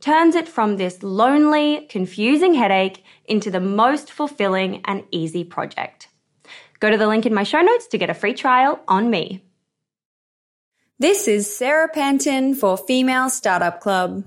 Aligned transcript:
turns 0.00 0.34
it 0.34 0.48
from 0.48 0.76
this 0.76 1.02
lonely, 1.02 1.86
confusing 1.88 2.54
headache 2.54 3.04
into 3.24 3.50
the 3.50 3.60
most 3.60 4.12
fulfilling 4.12 4.82
and 4.84 5.04
easy 5.10 5.44
project. 5.44 6.08
Go 6.80 6.90
to 6.90 6.98
the 6.98 7.06
link 7.06 7.26
in 7.26 7.34
my 7.34 7.42
show 7.42 7.60
notes 7.60 7.86
to 7.88 7.98
get 7.98 8.10
a 8.10 8.14
free 8.14 8.34
trial 8.34 8.80
on 8.86 9.10
me. 9.10 9.42
This 10.98 11.28
is 11.28 11.54
Sara 11.54 11.88
Panton 11.88 12.54
for 12.54 12.76
Female 12.76 13.28
Startup 13.28 13.80
Club. 13.80 14.24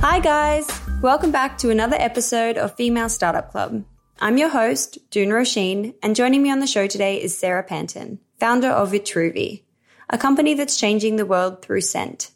Hi, 0.00 0.20
guys. 0.20 0.68
Welcome 1.02 1.30
back 1.30 1.58
to 1.58 1.70
another 1.70 1.96
episode 1.98 2.56
of 2.56 2.74
Female 2.74 3.08
Startup 3.08 3.50
Club. 3.50 3.84
I'm 4.20 4.36
your 4.36 4.48
host, 4.48 4.98
Doone 5.12 5.28
Roisin, 5.28 5.94
and 6.02 6.16
joining 6.16 6.42
me 6.42 6.50
on 6.50 6.58
the 6.58 6.66
show 6.66 6.88
today 6.88 7.22
is 7.22 7.38
Sara 7.38 7.62
Panton, 7.62 8.18
founder 8.40 8.66
of 8.66 8.90
Vitruvi, 8.90 9.62
a 10.10 10.18
company 10.18 10.54
that's 10.54 10.76
changing 10.76 11.14
the 11.14 11.26
world 11.26 11.62
through 11.62 11.82
scent. 11.82 12.32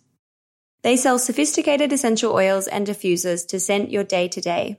They 0.83 0.97
sell 0.97 1.19
sophisticated 1.19 1.93
essential 1.93 2.35
oils 2.35 2.69
and 2.69 2.87
diffusers 2.87 3.45
to 3.49 3.59
scent 3.59 3.91
your 3.91 4.05
day 4.05 4.29
to 4.29 4.41
day. 4.41 4.79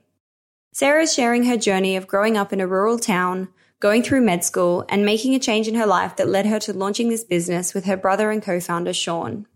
Sara 0.72 1.02
is 1.02 1.12
sharing 1.12 1.44
her 1.44 1.58
journey 1.58 1.94
of 1.96 2.06
growing 2.06 2.38
up 2.38 2.54
in 2.54 2.60
a 2.62 2.66
rural 2.66 2.98
town, 2.98 3.48
going 3.80 4.02
through 4.02 4.22
med 4.22 4.42
school, 4.42 4.86
and 4.88 5.04
making 5.04 5.34
a 5.34 5.38
change 5.38 5.68
in 5.68 5.74
her 5.74 5.86
life 5.86 6.16
that 6.16 6.28
led 6.28 6.46
her 6.46 6.58
to 6.60 6.72
launching 6.72 7.10
this 7.10 7.22
business 7.22 7.74
with 7.74 7.84
her 7.84 7.98
brother 7.98 8.30
and 8.30 8.42
co 8.42 8.60
founder, 8.60 8.94
Sean. 8.94 9.46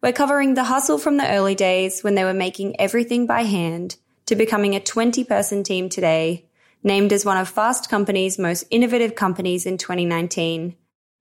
We're 0.00 0.12
covering 0.12 0.54
the 0.54 0.64
hustle 0.64 0.98
from 0.98 1.16
the 1.16 1.28
early 1.28 1.56
days 1.56 2.04
when 2.04 2.14
they 2.14 2.22
were 2.22 2.32
making 2.32 2.78
everything 2.78 3.26
by 3.26 3.42
hand 3.42 3.96
to 4.26 4.36
becoming 4.36 4.76
a 4.76 4.80
20 4.80 5.24
person 5.24 5.64
team 5.64 5.88
today, 5.88 6.46
named 6.82 7.12
as 7.12 7.24
one 7.24 7.36
of 7.36 7.48
Fast 7.48 7.88
Company's 7.88 8.38
most 8.38 8.64
innovative 8.70 9.14
companies 9.14 9.66
in 9.66 9.78
2019, 9.78 10.74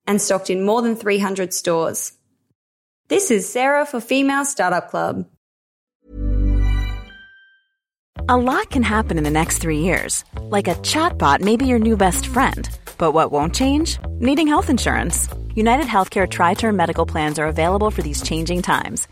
and 0.07 0.21
stocked 0.21 0.49
in 0.49 0.65
more 0.65 0.81
than 0.81 0.95
300 0.95 1.53
stores. 1.53 2.13
This 3.07 3.29
is 3.29 3.47
Sara 3.47 3.85
for 3.85 3.99
Female 3.99 4.45
Startup 4.45 4.89
Club. 4.89 5.25
A 8.29 8.37
lot 8.37 8.69
can 8.69 8.83
happen 8.83 9.17
in 9.17 9.23
the 9.23 9.29
next 9.29 9.57
three 9.57 9.79
years. 9.79 10.23
Like 10.39 10.67
a 10.67 10.75
chatbot 10.75 11.41
may 11.41 11.57
be 11.57 11.67
your 11.67 11.79
new 11.79 11.97
best 11.97 12.27
friend. 12.27 12.69
But 12.97 13.11
what 13.11 13.31
won't 13.31 13.53
change? 13.53 13.99
Needing 14.19 14.47
health 14.47 14.69
insurance. 14.69 15.27
United 15.55 15.87
Healthcare 15.87 16.29
Tri 16.29 16.53
Term 16.53 16.75
Medical 16.75 17.05
Plans 17.05 17.39
are 17.39 17.47
available 17.47 17.91
for 17.91 18.01
these 18.01 18.21
changing 18.21 18.61
times. 18.61 19.07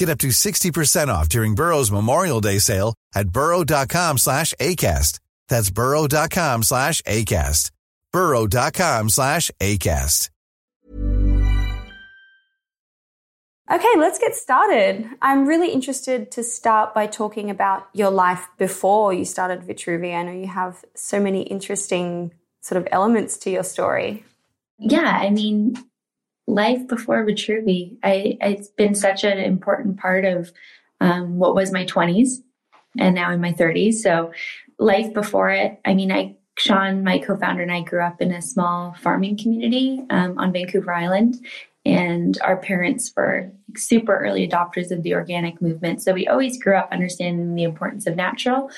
Get 0.00 0.08
up 0.08 0.16
to 0.20 0.28
60% 0.28 1.08
off 1.08 1.28
during 1.28 1.54
Burrow's 1.54 1.90
Memorial 1.90 2.40
Day 2.40 2.58
sale 2.58 2.94
at 3.14 3.28
burrow.com 3.28 4.16
slash 4.16 4.54
ACAST. 4.58 5.20
That's 5.50 5.68
burrow.com 5.68 6.62
slash 6.62 7.02
ACAST. 7.02 7.70
burrow.com 8.10 9.10
slash 9.10 9.50
ACAST. 9.60 10.30
Okay, 13.70 13.94
let's 13.98 14.18
get 14.18 14.34
started. 14.34 15.06
I'm 15.20 15.46
really 15.46 15.70
interested 15.70 16.30
to 16.30 16.42
start 16.44 16.94
by 16.94 17.06
talking 17.06 17.50
about 17.50 17.86
your 17.92 18.10
life 18.10 18.48
before 18.56 19.12
you 19.12 19.26
started 19.26 19.60
Vitruvi. 19.60 20.16
I 20.16 20.22
know 20.22 20.32
you 20.32 20.46
have 20.46 20.82
so 20.94 21.20
many 21.20 21.42
interesting 21.42 22.32
sort 22.62 22.80
of 22.80 22.88
elements 22.90 23.36
to 23.40 23.50
your 23.50 23.64
story. 23.64 24.24
Yeah, 24.78 25.18
I 25.20 25.28
mean, 25.28 25.76
life 26.46 26.86
before 26.88 27.24
Vitruvi, 27.24 27.96
I, 28.02 28.38
it's 28.40 28.68
been 28.68 28.94
such 28.94 29.24
an 29.24 29.38
important 29.38 29.98
part 29.98 30.24
of 30.24 30.52
um, 31.00 31.38
what 31.38 31.54
was 31.54 31.72
my 31.72 31.84
20s 31.84 32.42
and 32.98 33.14
now 33.14 33.30
in 33.30 33.40
my 33.40 33.52
30s. 33.52 33.94
So, 33.94 34.32
life 34.78 35.12
before 35.12 35.50
it, 35.50 35.78
I 35.84 35.94
mean, 35.94 36.10
I 36.10 36.36
Sean, 36.58 37.04
my 37.04 37.18
co-founder, 37.18 37.62
and 37.62 37.72
I 37.72 37.80
grew 37.80 38.02
up 38.02 38.20
in 38.20 38.32
a 38.32 38.42
small 38.42 38.94
farming 39.00 39.38
community 39.38 40.04
um, 40.10 40.38
on 40.38 40.52
Vancouver 40.52 40.92
Island, 40.92 41.36
and 41.86 42.36
our 42.42 42.58
parents 42.58 43.12
were 43.16 43.50
super 43.76 44.18
early 44.18 44.46
adopters 44.46 44.90
of 44.90 45.02
the 45.02 45.14
organic 45.14 45.62
movement. 45.62 46.02
So 46.02 46.12
we 46.12 46.26
always 46.26 46.62
grew 46.62 46.76
up 46.76 46.90
understanding 46.92 47.54
the 47.54 47.62
importance 47.62 48.06
of 48.06 48.16
natural 48.16 48.70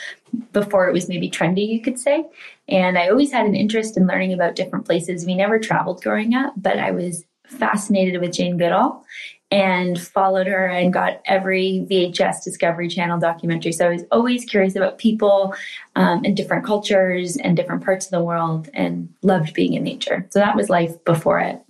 before 0.53 0.87
it 0.89 0.93
was 0.93 1.09
maybe 1.09 1.29
trendy, 1.29 1.67
you 1.67 1.83
could 1.83 1.99
say. 1.99 2.25
And 2.69 2.97
I 2.97 3.09
always 3.09 3.33
had 3.33 3.47
an 3.47 3.57
interest 3.57 3.97
in 3.97 4.07
learning 4.07 4.33
about 4.33 4.55
different 4.55 4.85
places. 4.85 5.27
We 5.27 5.35
never 5.35 5.59
traveled 5.59 6.03
growing 6.03 6.35
up, 6.35 6.55
but 6.57 6.79
I 6.79 6.93
was 6.93 7.25
fascinated 7.47 8.21
with 8.21 8.33
Jane 8.33 8.57
Goodall 8.57 9.05
and 9.51 10.01
followed 10.01 10.47
her 10.47 10.67
and 10.67 10.93
got 10.93 11.21
every 11.27 11.87
VHS 11.91 12.43
Discovery 12.43 12.89
Channel 12.89 13.19
documentary. 13.19 13.73
So 13.73 13.87
I 13.87 13.91
was 13.91 14.05
always 14.11 14.47
curious 14.47 14.77
about 14.77 14.97
people 14.97 15.55
um, 15.95 16.23
and 16.25 16.35
different 16.35 16.65
cultures 16.65 17.37
and 17.37 17.55
different 17.55 17.85
parts 17.85 18.07
of 18.07 18.13
the 18.13 18.25
world 18.25 18.71
and 18.73 19.13
loved 19.23 19.53
being 19.53 19.75
in 19.75 19.83
nature. 19.83 20.27
So 20.31 20.39
that 20.39 20.57
was 20.57 20.71
life 20.71 21.05
before 21.05 21.39
it. 21.41 21.63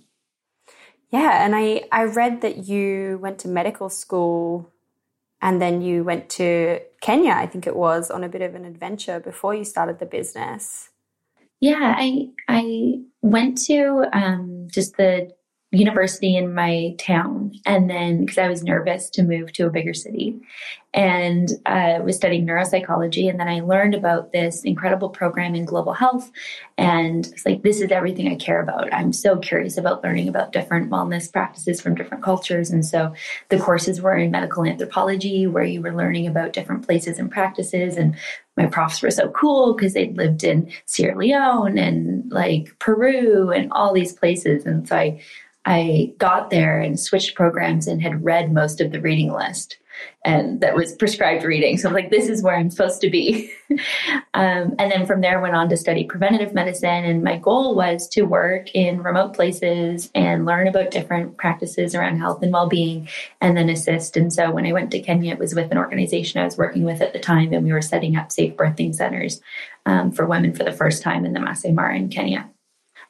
Yeah, 1.09 1.45
and 1.45 1.53
I, 1.55 1.83
I 1.91 2.05
read 2.05 2.41
that 2.41 2.67
you 2.67 3.19
went 3.21 3.39
to 3.39 3.47
medical 3.47 3.89
school 3.89 4.71
and 5.41 5.61
then 5.61 5.81
you 5.81 6.05
went 6.05 6.29
to 6.29 6.79
Kenya, 7.01 7.33
I 7.33 7.47
think 7.47 7.67
it 7.67 7.75
was, 7.75 8.09
on 8.09 8.23
a 8.23 8.29
bit 8.29 8.41
of 8.41 8.55
an 8.55 8.63
adventure 8.63 9.19
before 9.19 9.53
you 9.53 9.65
started 9.65 9.99
the 9.99 10.05
business. 10.05 10.89
Yeah, 11.59 11.95
I 11.97 12.29
I 12.47 13.01
went 13.21 13.57
to 13.65 14.05
um, 14.13 14.67
just 14.71 14.95
the 14.95 15.31
university 15.73 16.37
in 16.37 16.53
my 16.53 16.95
town. 16.99 17.51
And 17.65 17.89
then 17.89 18.21
because 18.21 18.37
i 18.37 18.47
was 18.47 18.63
nervous 18.63 19.09
to 19.11 19.23
move 19.23 19.51
to 19.53 19.65
a 19.65 19.71
bigger 19.71 19.93
city. 19.93 20.39
And 20.95 21.49
uh, 21.65 22.01
was 22.03 22.15
studying 22.15 22.45
neuropsychology 22.45 23.27
and 23.27 23.39
then 23.39 23.47
i 23.47 23.61
learned 23.61 23.95
about 23.95 24.31
this 24.31 24.63
incredible 24.63 25.09
program 25.09 25.55
in 25.55 25.65
global 25.65 25.93
health. 25.93 26.31
And 26.77 27.25
it's 27.25 27.45
like 27.45 27.63
this 27.63 27.81
is 27.81 27.91
everything 27.91 28.27
i 28.27 28.35
care 28.35 28.61
about. 28.61 28.93
I'm 28.93 29.11
so 29.11 29.37
curious 29.37 29.77
about 29.77 30.03
learning 30.03 30.27
about 30.27 30.51
different 30.51 30.91
wellness 30.91 31.31
practices 31.31 31.81
from 31.81 31.95
different 31.95 32.23
cultures. 32.23 32.69
And 32.69 32.85
so 32.85 33.13
the 33.49 33.59
courses 33.59 34.01
were 34.01 34.15
in 34.15 34.29
medical 34.29 34.65
anthropology 34.65 35.47
where 35.47 35.63
you 35.63 35.81
were 35.81 35.95
learning 35.95 36.27
about 36.27 36.53
different 36.53 36.85
places 36.85 37.17
and 37.17 37.31
practices. 37.31 37.97
And 37.97 38.15
my 38.55 38.67
profs 38.67 39.01
were 39.01 39.09
so 39.09 39.29
cool 39.29 39.73
because 39.73 39.93
they'd 39.93 40.15
lived 40.15 40.43
in 40.43 40.71
Sierra 40.85 41.17
Leone 41.17 41.79
and 41.79 42.31
like 42.31 42.77
Peru 42.77 43.49
and 43.49 43.71
all 43.71 43.93
these 43.93 44.13
places. 44.13 44.65
And 44.65 44.87
so 44.87 44.95
I 44.95 45.21
I 45.65 46.13
got 46.17 46.49
there 46.49 46.79
and 46.79 46.99
switched 46.99 47.35
programs 47.35 47.87
and 47.87 48.01
had 48.01 48.23
read 48.23 48.51
most 48.51 48.81
of 48.81 48.91
the 48.91 49.01
reading 49.01 49.31
list 49.31 49.77
and 50.25 50.61
that 50.61 50.75
was 50.75 50.95
prescribed 50.95 51.43
reading. 51.43 51.77
So 51.77 51.87
I'm 51.87 51.93
like, 51.93 52.09
this 52.09 52.29
is 52.29 52.41
where 52.41 52.55
I'm 52.55 52.69
supposed 52.69 53.01
to 53.01 53.09
be. 53.09 53.51
um, 54.33 54.75
and 54.79 54.91
then 54.91 55.05
from 55.05 55.21
there 55.21 55.41
went 55.41 55.55
on 55.55 55.69
to 55.69 55.77
study 55.77 56.05
preventative 56.05 56.53
medicine. 56.53 57.03
And 57.03 57.23
my 57.23 57.37
goal 57.37 57.75
was 57.75 58.07
to 58.09 58.23
work 58.23 58.73
in 58.73 59.03
remote 59.03 59.33
places 59.33 60.09
and 60.15 60.45
learn 60.45 60.67
about 60.67 60.91
different 60.91 61.37
practices 61.37 61.93
around 61.93 62.19
health 62.19 62.41
and 62.41 62.53
well-being 62.53 63.09
and 63.41 63.57
then 63.57 63.69
assist. 63.69 64.15
And 64.15 64.31
so 64.31 64.51
when 64.51 64.65
I 64.65 64.71
went 64.71 64.91
to 64.91 65.01
Kenya, 65.01 65.33
it 65.33 65.39
was 65.39 65.55
with 65.55 65.71
an 65.71 65.77
organization 65.77 66.41
I 66.41 66.45
was 66.45 66.57
working 66.57 66.83
with 66.83 67.01
at 67.01 67.13
the 67.13 67.19
time, 67.19 67.53
and 67.53 67.65
we 67.65 67.73
were 67.73 67.81
setting 67.81 68.15
up 68.15 68.31
safe 68.31 68.55
birthing 68.55 68.95
centers 68.95 69.41
um, 69.85 70.11
for 70.11 70.25
women 70.25 70.53
for 70.53 70.63
the 70.63 70.71
first 70.71 71.03
time 71.03 71.25
in 71.25 71.33
the 71.33 71.39
Masai 71.39 71.71
Mara 71.71 71.97
in 71.97 72.09
Kenya. 72.09 72.49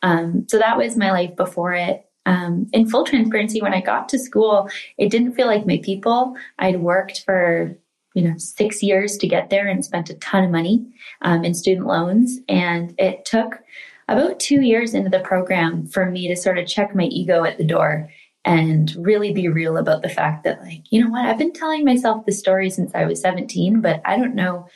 Um, 0.02 0.48
so 0.50 0.58
that 0.58 0.78
was 0.78 0.98
my 0.98 1.12
life 1.12 1.36
before 1.36 1.74
it 1.74 2.03
um, 2.26 2.68
in 2.74 2.90
full 2.90 3.04
transparency, 3.06 3.62
when 3.62 3.74
I 3.74 3.82
got 3.82 4.10
to 4.10 4.20
school, 4.20 4.70
it 4.98 5.10
didn't 5.10 5.34
feel 5.34 5.48
like 5.48 5.66
my 5.66 5.80
people. 5.84 6.36
I'd 6.60 6.82
worked 6.82 7.24
for 7.26 7.78
you 8.14 8.28
know 8.28 8.38
six 8.38 8.84
years 8.84 9.18
to 9.18 9.28
get 9.28 9.50
there 9.50 9.68
and 9.68 9.84
spent 9.84 10.10
a 10.10 10.16
ton 10.16 10.44
of 10.44 10.52
money 10.52 10.86
um, 11.22 11.44
in 11.44 11.54
student 11.54 11.88
loans, 11.88 12.40
and 12.48 12.94
it 12.98 13.26
took 13.26 13.60
about 14.08 14.40
two 14.40 14.62
years 14.62 14.94
into 14.94 15.10
the 15.10 15.20
program 15.20 15.88
for 15.88 16.10
me 16.10 16.28
to 16.28 16.36
sort 16.36 16.58
of 16.58 16.68
check 16.68 16.96
my 16.96 17.06
ego 17.06 17.44
at 17.44 17.58
the 17.58 17.64
door 17.64 18.10
and 18.46 18.94
really 18.98 19.34
be 19.34 19.48
real 19.48 19.78
about 19.78 20.02
the 20.02 20.10
fact 20.10 20.44
that 20.44 20.62
like 20.62 20.82
you 20.92 21.04
know 21.04 21.10
what? 21.10 21.26
I've 21.26 21.38
been 21.38 21.54
telling 21.54 21.86
myself 21.86 22.26
the 22.26 22.32
story 22.32 22.70
since 22.70 22.92
i 22.94 23.06
was 23.06 23.22
17 23.22 23.82
but 23.82 24.02
i 24.06 24.18
don't 24.18 24.36
know 24.36 24.68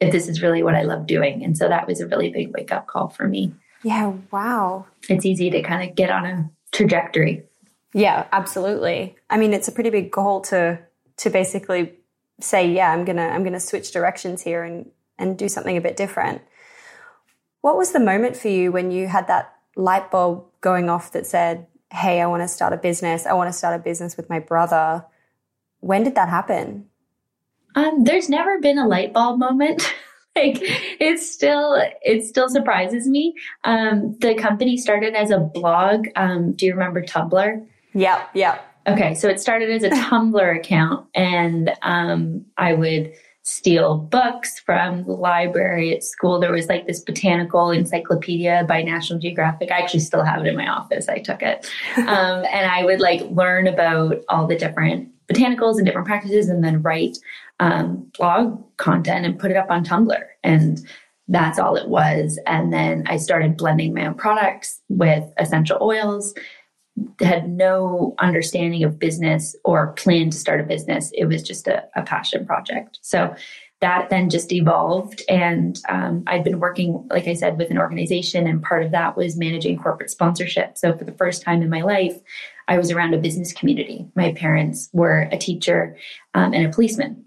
if 0.00 0.12
this 0.12 0.28
is 0.28 0.42
really 0.42 0.62
what 0.62 0.74
i 0.74 0.82
love 0.82 1.06
doing. 1.06 1.44
And 1.44 1.56
so 1.56 1.68
that 1.68 1.86
was 1.86 2.00
a 2.00 2.06
really 2.06 2.30
big 2.30 2.52
wake 2.54 2.72
up 2.72 2.86
call 2.86 3.08
for 3.08 3.26
me. 3.26 3.52
Yeah 3.82 4.14
wow. 4.30 4.86
It's 5.08 5.24
easy 5.24 5.50
to 5.50 5.62
kind 5.62 5.88
of 5.88 5.96
get 5.96 6.10
on 6.10 6.26
a 6.26 6.50
trajectory. 6.74 7.44
Yeah, 7.94 8.26
absolutely. 8.32 9.16
I 9.30 9.38
mean, 9.38 9.54
it's 9.54 9.68
a 9.68 9.72
pretty 9.72 9.90
big 9.90 10.10
goal 10.10 10.40
to 10.42 10.80
to 11.18 11.30
basically 11.30 11.94
say, 12.40 12.70
yeah, 12.70 12.90
I'm 12.90 13.04
gonna 13.04 13.28
I'm 13.28 13.44
gonna 13.44 13.60
switch 13.60 13.92
directions 13.92 14.42
here 14.42 14.64
and 14.64 14.90
and 15.18 15.38
do 15.38 15.48
something 15.48 15.76
a 15.76 15.80
bit 15.80 15.96
different. 15.96 16.42
What 17.60 17.76
was 17.76 17.92
the 17.92 18.00
moment 18.00 18.36
for 18.36 18.48
you 18.48 18.72
when 18.72 18.90
you 18.90 19.06
had 19.06 19.28
that 19.28 19.54
light 19.76 20.10
bulb 20.10 20.44
going 20.60 20.90
off 20.90 21.12
that 21.12 21.26
said, 21.26 21.66
"Hey, 21.90 22.20
I 22.20 22.26
want 22.26 22.42
to 22.42 22.48
start 22.48 22.72
a 22.72 22.76
business. 22.76 23.26
I 23.26 23.32
want 23.32 23.48
to 23.48 23.56
start 23.56 23.78
a 23.78 23.82
business 23.82 24.16
with 24.16 24.28
my 24.28 24.40
brother." 24.40 25.04
When 25.80 26.02
did 26.02 26.14
that 26.16 26.28
happen? 26.28 26.88
Um, 27.74 28.04
there's 28.04 28.28
never 28.28 28.58
been 28.60 28.78
a 28.78 28.86
light 28.86 29.12
bulb 29.12 29.38
moment. 29.38 29.94
like 30.36 30.58
it's 30.60 31.30
still 31.30 31.80
it 32.02 32.24
still 32.24 32.48
surprises 32.48 33.06
me. 33.06 33.34
Um, 33.62 34.16
the 34.20 34.34
company 34.34 34.76
started 34.76 35.14
as 35.14 35.30
a 35.30 35.38
blog. 35.38 36.08
Um, 36.16 36.52
do 36.52 36.66
you 36.66 36.72
remember 36.72 37.02
Tumblr? 37.02 37.66
Yeah, 37.92 38.26
yeah. 38.34 38.58
Okay, 38.86 39.14
so 39.14 39.28
it 39.28 39.40
started 39.40 39.70
as 39.70 39.84
a 39.84 39.90
Tumblr 39.90 40.56
account, 40.56 41.06
and 41.14 41.72
um, 41.82 42.44
I 42.56 42.74
would 42.74 43.12
steal 43.44 43.98
books 43.98 44.58
from 44.58 45.04
the 45.04 45.12
library 45.12 45.94
at 45.94 46.02
school. 46.02 46.40
There 46.40 46.50
was 46.50 46.66
like 46.66 46.86
this 46.86 47.00
botanical 47.00 47.70
encyclopedia 47.70 48.64
by 48.66 48.82
National 48.82 49.18
Geographic. 49.18 49.70
I 49.70 49.78
actually 49.78 50.00
still 50.00 50.24
have 50.24 50.40
it 50.44 50.48
in 50.48 50.56
my 50.56 50.66
office. 50.66 51.08
I 51.08 51.18
took 51.18 51.42
it. 51.42 51.70
Um, 51.96 52.44
and 52.52 52.70
I 52.70 52.84
would 52.84 53.00
like 53.00 53.22
learn 53.30 53.66
about 53.66 54.16
all 54.28 54.46
the 54.46 54.56
different 54.56 55.08
botanicals 55.28 55.76
and 55.76 55.86
different 55.86 56.06
practices 56.06 56.48
and 56.48 56.62
then 56.62 56.82
write 56.82 57.16
um, 57.64 58.10
blog 58.18 58.62
content 58.76 59.24
and 59.24 59.38
put 59.38 59.50
it 59.50 59.56
up 59.56 59.70
on 59.70 59.84
Tumblr. 59.84 60.22
And 60.42 60.86
that's 61.28 61.58
all 61.58 61.76
it 61.76 61.88
was. 61.88 62.38
And 62.46 62.72
then 62.72 63.04
I 63.06 63.16
started 63.16 63.56
blending 63.56 63.94
my 63.94 64.06
own 64.06 64.14
products 64.14 64.82
with 64.90 65.24
essential 65.38 65.78
oils. 65.80 66.34
Had 67.20 67.48
no 67.48 68.14
understanding 68.18 68.84
of 68.84 68.98
business 68.98 69.56
or 69.64 69.94
plan 69.94 70.28
to 70.30 70.36
start 70.36 70.60
a 70.60 70.64
business. 70.64 71.10
It 71.14 71.24
was 71.24 71.42
just 71.42 71.66
a, 71.66 71.84
a 71.96 72.02
passion 72.02 72.44
project. 72.44 72.98
So 73.00 73.34
that 73.80 74.10
then 74.10 74.30
just 74.30 74.52
evolved. 74.52 75.22
And 75.28 75.80
um, 75.88 76.22
I'd 76.26 76.44
been 76.44 76.60
working, 76.60 77.06
like 77.10 77.26
I 77.26 77.34
said, 77.34 77.58
with 77.58 77.70
an 77.70 77.78
organization, 77.78 78.46
and 78.46 78.62
part 78.62 78.84
of 78.84 78.92
that 78.92 79.16
was 79.16 79.36
managing 79.36 79.78
corporate 79.78 80.10
sponsorship. 80.10 80.78
So 80.78 80.96
for 80.96 81.04
the 81.04 81.12
first 81.12 81.42
time 81.42 81.62
in 81.62 81.70
my 81.70 81.82
life, 81.82 82.20
I 82.68 82.78
was 82.78 82.90
around 82.90 83.14
a 83.14 83.18
business 83.18 83.52
community. 83.52 84.06
My 84.14 84.32
parents 84.32 84.88
were 84.92 85.28
a 85.32 85.36
teacher 85.36 85.96
um, 86.34 86.54
and 86.54 86.66
a 86.66 86.70
policeman 86.70 87.23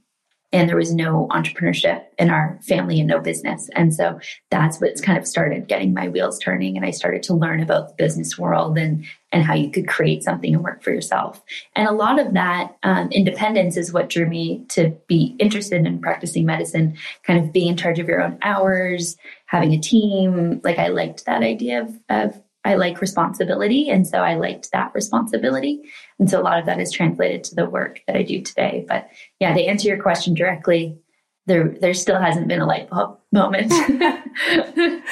and 0.53 0.69
there 0.69 0.77
was 0.77 0.93
no 0.93 1.27
entrepreneurship 1.31 2.05
in 2.17 2.29
our 2.29 2.57
family 2.65 2.99
and 2.99 3.07
no 3.07 3.19
business. 3.19 3.69
And 3.75 3.93
so 3.93 4.19
that's 4.49 4.79
what's 4.79 5.01
kind 5.01 5.17
of 5.17 5.27
started 5.27 5.67
getting 5.67 5.93
my 5.93 6.07
wheels 6.07 6.39
turning. 6.39 6.77
And 6.77 6.85
I 6.85 6.91
started 6.91 7.21
to 7.23 7.33
learn 7.33 7.61
about 7.61 7.89
the 7.89 7.95
business 7.95 8.37
world 8.37 8.77
and, 8.77 9.05
and 9.33 9.43
how 9.43 9.55
you 9.55 9.69
could 9.69 9.89
create 9.89 10.23
something 10.23 10.53
and 10.53 10.63
work 10.63 10.83
for 10.83 10.91
yourself. 10.91 11.43
And 11.75 11.87
a 11.87 11.91
lot 11.91 12.17
of 12.17 12.33
that 12.33 12.77
um, 12.83 13.11
independence 13.11 13.75
is 13.75 13.91
what 13.91 14.09
drew 14.09 14.25
me 14.25 14.63
to 14.69 14.95
be 15.07 15.35
interested 15.37 15.85
in 15.85 15.99
practicing 15.99 16.45
medicine, 16.45 16.97
kind 17.23 17.43
of 17.43 17.51
being 17.51 17.67
in 17.67 17.77
charge 17.77 17.99
of 17.99 18.07
your 18.07 18.21
own 18.21 18.37
hours, 18.41 19.17
having 19.47 19.73
a 19.73 19.79
team. 19.79 20.61
Like 20.63 20.79
I 20.79 20.87
liked 20.87 21.25
that 21.25 21.43
idea 21.43 21.81
of, 21.81 21.99
of 22.07 22.41
I 22.67 22.75
like 22.75 22.99
responsibility. 22.99 23.89
And 23.89 24.05
so 24.05 24.19
I 24.19 24.35
liked 24.35 24.71
that 24.73 24.91
responsibility. 24.93 25.83
And 26.19 26.29
so 26.29 26.41
a 26.41 26.43
lot 26.43 26.59
of 26.59 26.65
that 26.65 26.81
is 26.81 26.91
translated 26.91 27.45
to 27.45 27.55
the 27.55 27.69
work 27.69 28.01
that 28.07 28.17
I 28.17 28.23
do 28.23 28.41
today. 28.41 28.85
But 28.85 29.09
yeah, 29.39 29.53
to 29.53 29.61
answer 29.61 29.87
your 29.87 30.01
question 30.01 30.33
directly, 30.33 30.97
there 31.45 31.69
there 31.79 31.93
still 31.93 32.19
hasn't 32.19 32.47
been 32.47 32.61
a 32.61 32.65
light 32.65 32.89
bulb 32.89 33.19
moment. 33.31 33.71
and 34.51 35.03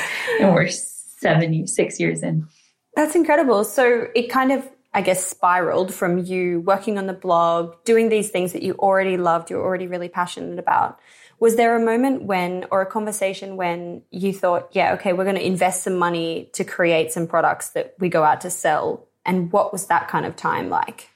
we're 0.41 0.67
seven, 0.69 1.67
six 1.67 1.99
years 1.99 2.21
in. 2.21 2.47
That's 2.95 3.15
incredible. 3.15 3.63
So 3.63 4.07
it 4.15 4.29
kind 4.29 4.51
of, 4.51 4.67
I 4.93 5.01
guess, 5.01 5.25
spiraled 5.25 5.93
from 5.93 6.19
you 6.19 6.61
working 6.61 6.97
on 6.97 7.07
the 7.07 7.13
blog, 7.13 7.75
doing 7.83 8.09
these 8.09 8.29
things 8.29 8.53
that 8.53 8.63
you 8.63 8.73
already 8.73 9.17
loved, 9.17 9.49
you're 9.49 9.63
already 9.63 9.87
really 9.87 10.09
passionate 10.09 10.59
about. 10.59 10.99
Was 11.39 11.57
there 11.57 11.75
a 11.75 11.83
moment 11.83 12.23
when, 12.23 12.65
or 12.71 12.81
a 12.81 12.85
conversation 12.85 13.57
when 13.57 14.03
you 14.09 14.31
thought, 14.31 14.69
yeah, 14.71 14.93
okay, 14.93 15.11
we're 15.11 15.25
going 15.25 15.35
to 15.35 15.45
invest 15.45 15.83
some 15.83 15.97
money 15.97 16.49
to 16.53 16.63
create 16.63 17.11
some 17.11 17.27
products 17.27 17.71
that 17.71 17.95
we 17.99 18.07
go 18.07 18.23
out 18.23 18.41
to 18.41 18.49
sell? 18.49 19.07
And 19.25 19.51
what 19.51 19.73
was 19.73 19.87
that 19.87 20.07
kind 20.07 20.25
of 20.25 20.37
time 20.37 20.69
like? 20.69 21.09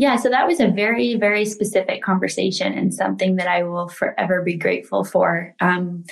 Yeah, 0.00 0.16
so 0.16 0.30
that 0.30 0.46
was 0.46 0.60
a 0.60 0.68
very, 0.68 1.16
very 1.16 1.44
specific 1.44 2.02
conversation 2.02 2.72
and 2.72 2.94
something 2.94 3.36
that 3.36 3.46
I 3.46 3.64
will 3.64 3.86
forever 3.86 4.40
be 4.40 4.56
grateful 4.56 5.04
for. 5.04 5.54
Um, 5.60 6.04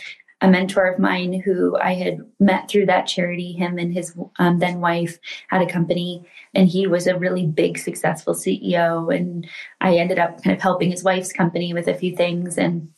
a 0.43 0.51
mentor 0.51 0.85
of 0.85 0.99
mine 0.99 1.41
who 1.43 1.75
I 1.79 1.95
had 1.95 2.19
met 2.39 2.69
through 2.69 2.85
that 2.85 3.07
charity, 3.07 3.53
him 3.53 3.79
and 3.79 3.91
his 3.91 4.15
um, 4.39 4.59
then 4.59 4.81
wife 4.81 5.19
had 5.49 5.63
a 5.63 5.73
company, 5.73 6.29
and 6.55 6.69
he 6.69 6.87
was 6.87 7.07
a 7.07 7.19
really 7.19 7.47
big, 7.47 7.79
successful 7.79 8.35
CEO. 8.35 9.11
And 9.17 9.49
I 9.81 9.97
ended 9.97 10.19
up 10.19 10.43
kind 10.43 10.55
of 10.55 10.61
helping 10.61 10.91
his 10.91 11.03
wife's 11.03 11.33
company 11.33 11.73
with 11.73 11.89
a 11.89 11.95
few 11.95 12.15
things. 12.15 12.59
And 12.59 12.91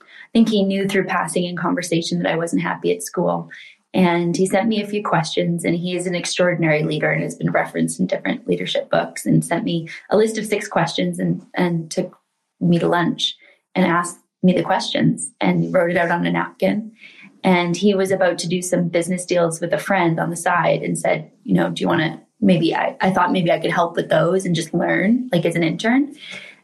I 0.00 0.28
think 0.32 0.48
he 0.48 0.64
knew 0.64 0.88
through 0.88 1.04
passing 1.04 1.44
in 1.44 1.54
conversation 1.54 2.18
that 2.22 2.32
I 2.32 2.36
wasn't 2.36 2.62
happy 2.62 2.96
at 2.96 3.02
school. 3.02 3.50
And 3.92 4.36
he 4.36 4.46
sent 4.46 4.68
me 4.68 4.80
a 4.80 4.86
few 4.86 5.02
questions, 5.02 5.64
and 5.64 5.74
he 5.74 5.96
is 5.96 6.06
an 6.06 6.14
extraordinary 6.14 6.84
leader 6.84 7.10
and 7.10 7.22
has 7.22 7.34
been 7.34 7.50
referenced 7.50 7.98
in 7.98 8.06
different 8.06 8.46
leadership 8.46 8.88
books. 8.88 9.26
And 9.26 9.44
sent 9.44 9.64
me 9.64 9.88
a 10.10 10.16
list 10.16 10.38
of 10.38 10.46
six 10.46 10.68
questions 10.68 11.18
and, 11.18 11.44
and 11.54 11.90
took 11.90 12.16
me 12.60 12.78
to 12.78 12.88
lunch 12.88 13.36
and 13.74 13.86
asked 13.86 14.18
me 14.42 14.52
the 14.52 14.62
questions 14.62 15.32
and 15.40 15.72
wrote 15.74 15.90
it 15.90 15.96
out 15.96 16.10
on 16.10 16.26
a 16.26 16.30
napkin. 16.30 16.92
And 17.42 17.76
he 17.76 17.94
was 17.94 18.10
about 18.10 18.38
to 18.38 18.48
do 18.48 18.62
some 18.62 18.88
business 18.88 19.24
deals 19.24 19.60
with 19.60 19.72
a 19.72 19.78
friend 19.78 20.20
on 20.20 20.30
the 20.30 20.36
side 20.36 20.82
and 20.82 20.98
said, 20.98 21.30
you 21.44 21.54
know, 21.54 21.70
do 21.70 21.80
you 21.80 21.88
want 21.88 22.02
to 22.02 22.20
maybe 22.40 22.74
I, 22.74 22.96
I 23.00 23.10
thought 23.10 23.32
maybe 23.32 23.50
I 23.50 23.58
could 23.58 23.70
help 23.70 23.96
with 23.96 24.08
those 24.08 24.44
and 24.44 24.54
just 24.54 24.72
learn 24.74 25.28
like 25.32 25.44
as 25.44 25.56
an 25.56 25.62
intern. 25.62 26.14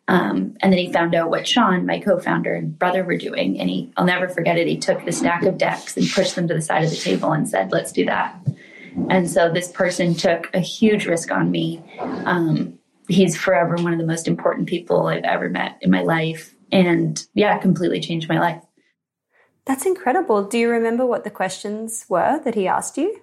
Um, 0.09 0.57
and 0.61 0.73
then 0.73 0.79
he 0.79 0.93
found 0.93 1.15
out 1.15 1.31
what 1.31 1.49
Sean, 1.49 1.85
my 1.85 1.99
co-founder 1.99 2.55
and 2.55 2.79
brother, 2.79 3.03
were 3.03 3.17
doing, 3.17 3.59
and 3.59 3.69
he—I'll 3.69 4.05
never 4.05 4.29
forget 4.29 4.57
it. 4.57 4.69
He 4.69 4.77
took 4.77 5.05
the 5.05 5.13
stack 5.13 5.43
of 5.43 5.59
decks 5.59 5.97
and 5.97 6.09
pushed 6.09 6.37
them 6.37 6.47
to 6.49 6.55
the 6.55 6.63
side 6.63 6.85
of 6.85 6.91
the 6.91 6.97
table 6.97 7.33
and 7.33 7.49
said, 7.49 7.73
"Let's 7.73 7.91
do 7.91 8.05
that." 8.05 8.37
And 9.11 9.29
so 9.29 9.51
this 9.51 9.71
person 9.73 10.15
took 10.15 10.49
a 10.55 10.61
huge 10.61 11.07
risk 11.07 11.31
on 11.31 11.51
me. 11.51 11.83
Um, 11.99 12.79
he's 13.09 13.37
forever 13.37 13.77
one 13.77 13.93
of 13.93 13.99
the 13.99 14.07
most 14.07 14.27
important 14.27 14.69
people 14.69 15.07
I've 15.07 15.25
ever 15.25 15.49
met 15.49 15.79
in 15.81 15.91
my 15.91 16.03
life 16.03 16.55
and 16.73 17.25
yeah, 17.35 17.59
completely 17.59 18.01
changed 18.01 18.29
my 18.29 18.39
life. 18.39 18.63
That's 19.65 19.87
incredible. 19.87 20.45
Do 20.45 20.59
you 20.59 20.71
remember 20.71 21.05
what 21.05 21.25
the 21.25 21.31
questions 21.31 22.07
were 22.09 22.41
that 22.45 22.55
he 22.55 22.67
asked 22.69 22.97
you? 22.97 23.21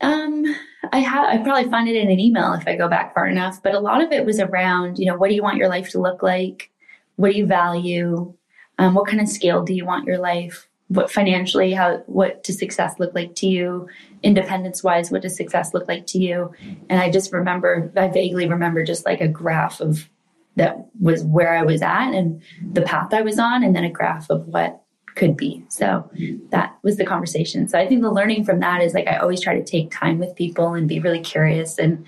Um, 0.00 0.44
I 0.92 0.98
have. 0.98 1.26
I 1.26 1.38
probably 1.38 1.70
find 1.70 1.88
it 1.88 1.96
in 1.96 2.10
an 2.10 2.20
email 2.20 2.52
if 2.54 2.66
I 2.66 2.76
go 2.76 2.88
back 2.88 3.14
far 3.14 3.26
enough. 3.26 3.62
But 3.62 3.74
a 3.74 3.80
lot 3.80 4.02
of 4.02 4.12
it 4.12 4.24
was 4.24 4.40
around, 4.40 4.98
you 4.98 5.06
know, 5.06 5.16
what 5.16 5.28
do 5.28 5.34
you 5.34 5.42
want 5.42 5.58
your 5.58 5.68
life 5.68 5.90
to 5.90 6.00
look 6.00 6.22
like? 6.22 6.70
What 7.16 7.32
do 7.32 7.38
you 7.38 7.46
value? 7.46 8.34
Um, 8.78 8.94
what 8.94 9.06
kind 9.06 9.20
of 9.20 9.28
scale 9.28 9.62
do 9.62 9.74
you 9.74 9.84
want 9.84 10.06
your 10.06 10.18
life? 10.18 10.66
What 10.88 11.10
financially? 11.10 11.72
How? 11.72 11.98
What 12.06 12.42
does 12.42 12.58
success 12.58 12.94
look 12.98 13.14
like 13.14 13.34
to 13.36 13.46
you? 13.46 13.88
Independence 14.22 14.82
wise, 14.82 15.10
what 15.10 15.22
does 15.22 15.36
success 15.36 15.74
look 15.74 15.86
like 15.86 16.06
to 16.08 16.18
you? 16.18 16.52
And 16.88 17.00
I 17.00 17.10
just 17.10 17.32
remember. 17.32 17.92
I 17.96 18.08
vaguely 18.08 18.48
remember 18.48 18.84
just 18.84 19.04
like 19.04 19.20
a 19.20 19.28
graph 19.28 19.80
of 19.80 20.08
that 20.56 20.86
was 20.98 21.22
where 21.24 21.56
I 21.56 21.62
was 21.62 21.80
at 21.80 22.12
and 22.12 22.42
the 22.72 22.82
path 22.82 23.14
I 23.14 23.22
was 23.22 23.38
on, 23.38 23.62
and 23.62 23.76
then 23.76 23.84
a 23.84 23.90
graph 23.90 24.30
of 24.30 24.46
what 24.48 24.82
could 25.20 25.36
be. 25.36 25.62
So 25.68 26.10
that 26.48 26.78
was 26.82 26.96
the 26.96 27.04
conversation. 27.04 27.68
So 27.68 27.78
I 27.78 27.86
think 27.86 28.00
the 28.00 28.10
learning 28.10 28.44
from 28.44 28.60
that 28.60 28.80
is 28.80 28.94
like 28.94 29.06
I 29.06 29.18
always 29.18 29.42
try 29.42 29.54
to 29.54 29.62
take 29.62 29.90
time 29.90 30.18
with 30.18 30.34
people 30.34 30.72
and 30.72 30.88
be 30.88 30.98
really 30.98 31.20
curious 31.20 31.78
and 31.78 32.06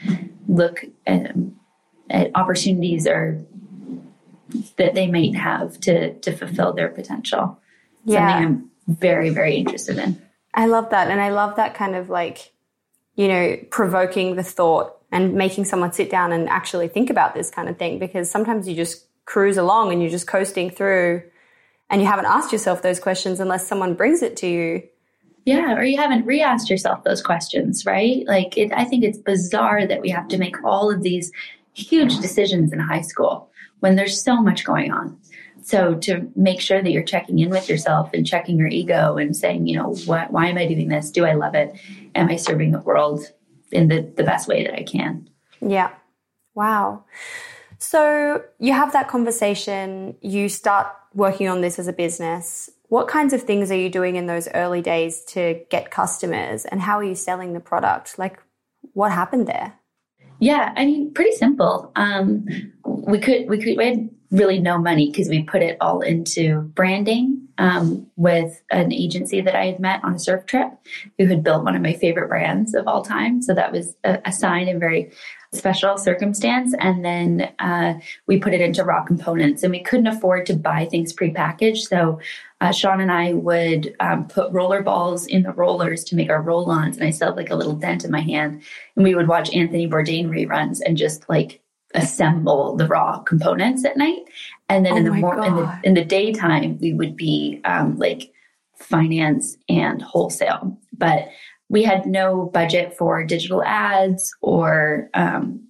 look 0.48 0.86
at, 1.06 1.36
at 2.08 2.30
opportunities 2.34 3.06
or 3.06 3.44
that 4.76 4.94
they 4.94 5.08
might 5.08 5.34
have 5.34 5.78
to 5.80 6.14
to 6.20 6.32
fulfill 6.32 6.72
their 6.72 6.88
potential. 6.88 7.60
Yeah. 8.06 8.30
Something 8.30 8.46
I'm 8.46 8.70
very 8.96 9.28
very 9.28 9.56
interested 9.56 9.98
in. 9.98 10.20
I 10.54 10.66
love 10.66 10.88
that, 10.90 11.08
and 11.08 11.20
I 11.20 11.30
love 11.30 11.56
that 11.56 11.74
kind 11.74 11.94
of 11.94 12.08
like 12.08 12.52
you 13.14 13.28
know 13.28 13.58
provoking 13.70 14.36
the 14.36 14.42
thought 14.42 14.96
and 15.10 15.34
making 15.34 15.66
someone 15.66 15.92
sit 15.92 16.10
down 16.10 16.32
and 16.32 16.48
actually 16.48 16.88
think 16.88 17.10
about 17.10 17.34
this 17.34 17.50
kind 17.50 17.68
of 17.68 17.76
thing 17.76 17.98
because 17.98 18.30
sometimes 18.30 18.66
you 18.66 18.74
just 18.74 19.06
cruise 19.26 19.58
along 19.58 19.92
and 19.92 20.00
you're 20.00 20.10
just 20.10 20.26
coasting 20.26 20.70
through 20.70 21.22
and 21.92 22.00
you 22.00 22.08
haven't 22.08 22.26
asked 22.26 22.50
yourself 22.50 22.82
those 22.82 22.98
questions 22.98 23.38
unless 23.38 23.68
someone 23.68 23.94
brings 23.94 24.22
it 24.22 24.36
to 24.38 24.48
you. 24.48 24.82
Yeah, 25.44 25.74
or 25.74 25.84
you 25.84 25.96
haven't 25.96 26.26
re-asked 26.26 26.70
yourself 26.70 27.04
those 27.04 27.22
questions, 27.22 27.86
right? 27.86 28.24
Like 28.26 28.58
it, 28.58 28.72
I 28.72 28.84
think 28.84 29.04
it's 29.04 29.18
bizarre 29.18 29.86
that 29.86 30.00
we 30.00 30.08
have 30.10 30.28
to 30.28 30.38
make 30.38 30.56
all 30.64 30.90
of 30.90 31.02
these 31.02 31.30
huge 31.74 32.18
decisions 32.18 32.72
in 32.72 32.80
high 32.80 33.00
school 33.00 33.50
when 33.80 33.94
there's 33.94 34.20
so 34.20 34.42
much 34.42 34.64
going 34.64 34.92
on. 34.92 35.18
So 35.62 35.94
to 35.94 36.28
make 36.34 36.60
sure 36.60 36.82
that 36.82 36.90
you're 36.90 37.04
checking 37.04 37.38
in 37.38 37.50
with 37.50 37.68
yourself 37.68 38.10
and 38.12 38.26
checking 38.26 38.58
your 38.58 38.68
ego 38.68 39.16
and 39.16 39.36
saying, 39.36 39.68
you 39.68 39.76
know, 39.76 39.94
what 40.06 40.32
why 40.32 40.48
am 40.48 40.58
I 40.58 40.66
doing 40.66 40.88
this? 40.88 41.10
Do 41.10 41.24
I 41.24 41.34
love 41.34 41.54
it? 41.54 41.74
Am 42.16 42.28
I 42.28 42.36
serving 42.36 42.72
the 42.72 42.80
world? 42.80 43.24
in 43.72 43.88
the, 43.88 44.02
the 44.16 44.22
best 44.22 44.46
way 44.46 44.64
that 44.64 44.74
I 44.74 44.84
can. 44.84 45.28
Yeah. 45.60 45.90
Wow. 46.54 47.04
So 47.78 48.44
you 48.60 48.72
have 48.74 48.92
that 48.92 49.08
conversation, 49.08 50.14
you 50.20 50.48
start 50.48 50.86
working 51.14 51.48
on 51.48 51.60
this 51.60 51.78
as 51.78 51.88
a 51.88 51.92
business. 51.92 52.70
What 52.88 53.08
kinds 53.08 53.32
of 53.32 53.42
things 53.42 53.70
are 53.70 53.76
you 53.76 53.88
doing 53.88 54.16
in 54.16 54.26
those 54.26 54.48
early 54.54 54.82
days 54.82 55.24
to 55.28 55.62
get 55.70 55.90
customers 55.90 56.64
and 56.64 56.80
how 56.80 56.98
are 56.98 57.04
you 57.04 57.14
selling 57.14 57.52
the 57.52 57.60
product? 57.60 58.18
Like 58.18 58.38
what 58.92 59.12
happened 59.12 59.46
there? 59.46 59.74
Yeah, 60.40 60.72
I 60.76 60.84
mean, 60.84 61.14
pretty 61.14 61.32
simple. 61.32 61.92
Um, 61.94 62.46
we 62.84 63.18
could, 63.18 63.48
we 63.48 63.58
could, 63.58 63.76
we 63.76 63.86
had 63.86 64.10
really 64.32 64.58
no 64.58 64.78
money 64.78 65.10
because 65.10 65.28
we 65.28 65.42
put 65.42 65.62
it 65.62 65.76
all 65.80 66.00
into 66.00 66.62
branding 66.74 67.46
um, 67.58 68.10
with 68.16 68.62
an 68.70 68.92
agency 68.92 69.40
that 69.40 69.54
I 69.54 69.66
had 69.66 69.78
met 69.78 70.02
on 70.02 70.14
a 70.14 70.18
surf 70.18 70.46
trip 70.46 70.70
who 71.18 71.26
had 71.26 71.44
built 71.44 71.64
one 71.64 71.76
of 71.76 71.82
my 71.82 71.92
favorite 71.92 72.28
brands 72.28 72.74
of 72.74 72.88
all 72.88 73.04
time. 73.04 73.42
So 73.42 73.54
that 73.54 73.70
was 73.70 73.94
a, 74.04 74.20
a 74.24 74.32
sign 74.32 74.68
and 74.68 74.80
very 74.80 75.12
special 75.52 75.98
circumstance. 75.98 76.74
And 76.78 77.04
then 77.04 77.52
uh, 77.58 77.94
we 78.26 78.38
put 78.38 78.54
it 78.54 78.60
into 78.60 78.84
raw 78.84 79.04
components 79.04 79.62
and 79.62 79.70
we 79.70 79.82
couldn't 79.82 80.06
afford 80.06 80.46
to 80.46 80.56
buy 80.56 80.86
things 80.86 81.12
prepackaged. 81.12 81.88
So 81.88 82.20
uh, 82.60 82.72
Sean 82.72 83.00
and 83.00 83.12
I 83.12 83.34
would 83.34 83.94
um, 84.00 84.26
put 84.28 84.52
roller 84.52 84.82
balls 84.82 85.26
in 85.26 85.42
the 85.42 85.52
rollers 85.52 86.04
to 86.04 86.16
make 86.16 86.30
our 86.30 86.40
roll 86.40 86.70
ons. 86.70 86.96
And 86.96 87.06
I 87.06 87.10
still 87.10 87.28
have 87.28 87.36
like 87.36 87.50
a 87.50 87.56
little 87.56 87.74
dent 87.74 88.04
in 88.04 88.10
my 88.10 88.20
hand. 88.20 88.62
And 88.96 89.04
we 89.04 89.14
would 89.14 89.28
watch 89.28 89.52
Anthony 89.52 89.88
Bourdain 89.88 90.28
reruns 90.28 90.78
and 90.84 90.96
just 90.96 91.28
like 91.28 91.62
assemble 91.94 92.76
the 92.76 92.86
raw 92.86 93.18
components 93.18 93.84
at 93.84 93.96
night 93.96 94.22
and 94.68 94.86
then 94.86 94.94
oh 94.94 94.96
in 94.96 95.04
the 95.04 95.12
more 95.12 95.44
in 95.44 95.56
the 95.56 95.80
in 95.84 95.94
the 95.94 96.04
daytime 96.04 96.78
we 96.80 96.92
would 96.94 97.16
be 97.16 97.60
um, 97.64 97.96
like 97.98 98.32
finance 98.76 99.56
and 99.68 100.00
wholesale 100.00 100.76
but 100.96 101.28
we 101.72 101.82
had 101.82 102.04
no 102.04 102.50
budget 102.52 102.94
for 102.96 103.24
digital 103.24 103.64
ads 103.64 104.32
or 104.42 105.08
um, 105.14 105.66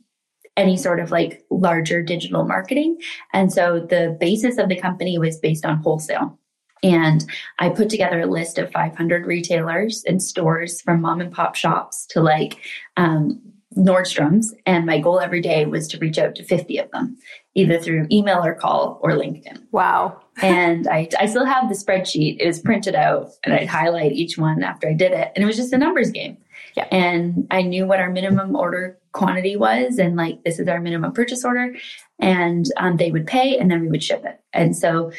any 0.57 0.77
sort 0.77 0.99
of 0.99 1.13
like 1.13 1.45
larger 1.49 2.03
digital 2.03 2.45
marketing. 2.45 2.99
And 3.33 3.53
so 3.53 3.79
the 3.79 4.17
basis 4.19 4.59
of 4.59 4.69
the 4.69 4.79
company 4.79 5.17
was 5.17 5.39
based 5.39 5.65
on 5.65 5.79
wholesale. 5.79 6.37
And 6.83 7.25
I 7.61 7.69
put 7.69 7.89
together 7.89 8.21
a 8.23 8.27
list 8.27 8.59
of 8.59 8.73
500 8.73 9.25
retailers 9.25 10.03
and 10.05 10.21
stores 10.21 10.81
from 10.81 11.01
mom 11.01 11.21
and 11.21 11.33
pop 11.33 11.55
shops 11.55 12.05
to 12.07 12.21
like 12.21 12.59
um, 12.97 13.41
Nordstrom's, 13.77 14.55
and 14.67 14.87
my 14.87 14.99
goal 14.99 15.21
every 15.21 15.41
day 15.41 15.67
was 15.67 15.89
to 15.89 15.99
reach 15.99 16.19
out 16.19 16.35
to 16.37 16.45
50 16.45 16.79
of 16.79 16.91
them, 16.91 17.17
either 17.55 17.79
through 17.79 18.07
email 18.11 18.45
or 18.45 18.55
call 18.55 18.99
or 19.03 19.13
LinkedIn. 19.13 19.63
Wow. 19.73 20.21
and 20.43 20.89
I, 20.89 21.09
I 21.19 21.27
still 21.27 21.45
have 21.45 21.69
the 21.69 21.75
spreadsheet. 21.75 22.39
It 22.41 22.47
was 22.47 22.61
printed 22.61 22.95
out, 22.95 23.31
and 23.45 23.55
I'd 23.55 23.69
highlight 23.69 24.13
each 24.13 24.39
one 24.39 24.63
after 24.63 24.89
I 24.89 24.95
did 24.95 25.13
it. 25.13 25.33
And 25.35 25.43
it 25.43 25.47
was 25.47 25.57
just 25.57 25.73
a 25.73 25.79
numbers 25.79 26.11
game. 26.11 26.39
Yeah. 26.77 26.89
And 26.91 27.47
I 27.51 27.63
knew 27.63 27.87
what 27.87 28.01
our 28.01 28.11
minimum 28.11 28.57
order 28.57 28.99
quantity 29.13 29.57
was, 29.57 29.99
and 29.99 30.17
like, 30.17 30.43
this 30.45 30.59
is 30.59 30.69
our 30.69 30.81
minimum 30.81 31.13
purchase 31.13 31.45
order. 31.45 31.75
And 32.19 32.67
um, 32.79 32.97
they 32.97 33.11
would 33.11 33.27
pay, 33.27 33.59
and 33.59 33.71
then 33.71 33.81
we 33.81 33.89
would 33.89 34.03
ship 34.03 34.25
it. 34.25 34.41
And 34.53 34.77
so 34.77 35.13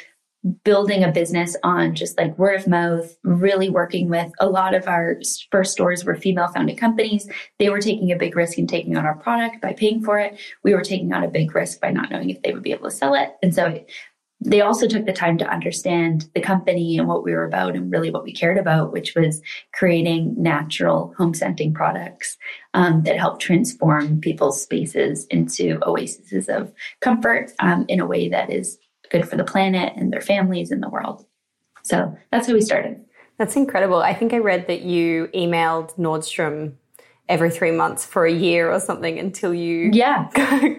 building 0.64 1.04
a 1.04 1.12
business 1.12 1.56
on 1.64 1.96
just 1.96 2.18
like 2.18 2.38
word 2.38 2.60
of 2.60 2.68
mouth, 2.68 3.16
really 3.24 3.70
working 3.70 4.10
with 4.10 4.32
a 4.40 4.50
lot 4.50 4.74
of 4.74 4.88
our 4.88 5.18
first 5.52 5.72
stores 5.72 6.04
were 6.04 6.16
female 6.16 6.50
founded 6.50 6.78
companies. 6.78 7.30
They 7.60 7.70
were 7.70 7.80
taking 7.80 8.12
a 8.12 8.18
big 8.18 8.36
risk 8.36 8.58
in 8.58 8.68
taking 8.68 8.98
on 8.98 9.06
our 9.06 9.16
product 9.16 9.62
by 9.62 9.74
paying 9.74 10.04
for 10.04 10.20
it. 10.20 10.38
We 10.64 10.74
were 10.74 10.84
taking 10.84 11.14
on 11.14 11.24
a 11.24 11.30
big 11.30 11.56
risk 11.56 11.80
by 11.80 11.92
not 11.92 12.12
knowing 12.12 12.30
if 12.30 12.42
they 12.42 12.54
would 12.54 12.64
be 12.64 12.74
able 12.74 12.90
to 12.90 12.96
sell 12.96 13.14
it. 13.14 13.36
And 13.42 13.56
so 13.56 13.84
they 14.46 14.60
also 14.60 14.88
took 14.88 15.06
the 15.06 15.14
time 15.14 15.38
to 15.38 15.48
understand 15.48 16.30
the 16.36 16.42
company 16.42 16.98
and 16.98 17.08
what 17.08 17.24
we 17.24 17.32
were 17.32 17.46
about 17.46 17.76
and 17.76 17.92
really 17.92 18.12
what 18.12 18.24
we 18.24 18.34
cared 18.34 18.58
about, 18.58 18.92
which 18.92 19.16
was 19.16 19.42
creating 19.74 20.36
natural 20.38 21.14
home 21.18 21.34
scenting 21.34 21.74
products 21.74 22.38
um, 22.74 23.04
that 23.04 23.18
help 23.18 23.40
transform 23.40 24.20
people's 24.20 24.62
spaces 24.62 25.26
into 25.28 25.80
oases 25.84 26.50
of 26.50 26.74
comfort 27.00 27.52
um, 27.60 27.86
in 27.88 28.02
a 28.02 28.06
way 28.06 28.28
that 28.28 28.52
is 28.52 28.78
good 29.14 29.30
for 29.30 29.38
the 29.38 29.44
planet 29.44 29.94
and 29.96 30.12
their 30.12 30.22
families 30.22 30.72
and 30.72 30.84
the 30.84 30.90
world. 30.90 31.26
So 31.84 32.18
that's 32.32 32.48
how 32.48 32.54
we 32.54 32.62
started. 32.62 33.00
That's 33.38 33.56
incredible. 33.56 34.02
I 34.02 34.14
think 34.14 34.34
I 34.34 34.40
read 34.40 34.68
that 34.68 34.82
you 34.82 35.30
emailed 35.34 35.96
Nordstrom 35.98 36.74
every 37.30 37.50
three 37.50 37.72
months 37.72 38.06
for 38.06 38.26
a 38.26 38.34
year 38.34 38.70
or 38.70 38.80
something 38.82 39.18
until 39.18 39.54
you 39.54 39.90
yeah 39.94 40.30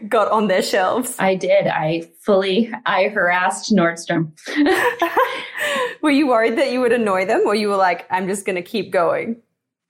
got 0.08 0.30
on 0.30 0.48
their 0.48 0.62
shelves. 0.62 1.16
I 1.18 1.36
did. 1.36 1.66
I 1.66 2.10
fully 2.20 2.70
I 2.84 3.08
harassed 3.08 3.72
Nordstrom. 3.72 4.32
were 6.02 6.10
you 6.10 6.26
worried 6.26 6.58
that 6.58 6.70
you 6.70 6.80
would 6.80 6.92
annoy 6.92 7.24
them, 7.24 7.42
or 7.46 7.54
you 7.54 7.68
were 7.68 7.76
like, 7.76 8.06
I'm 8.10 8.28
just 8.28 8.44
going 8.44 8.56
to 8.56 8.62
keep 8.62 8.90
going? 8.90 9.40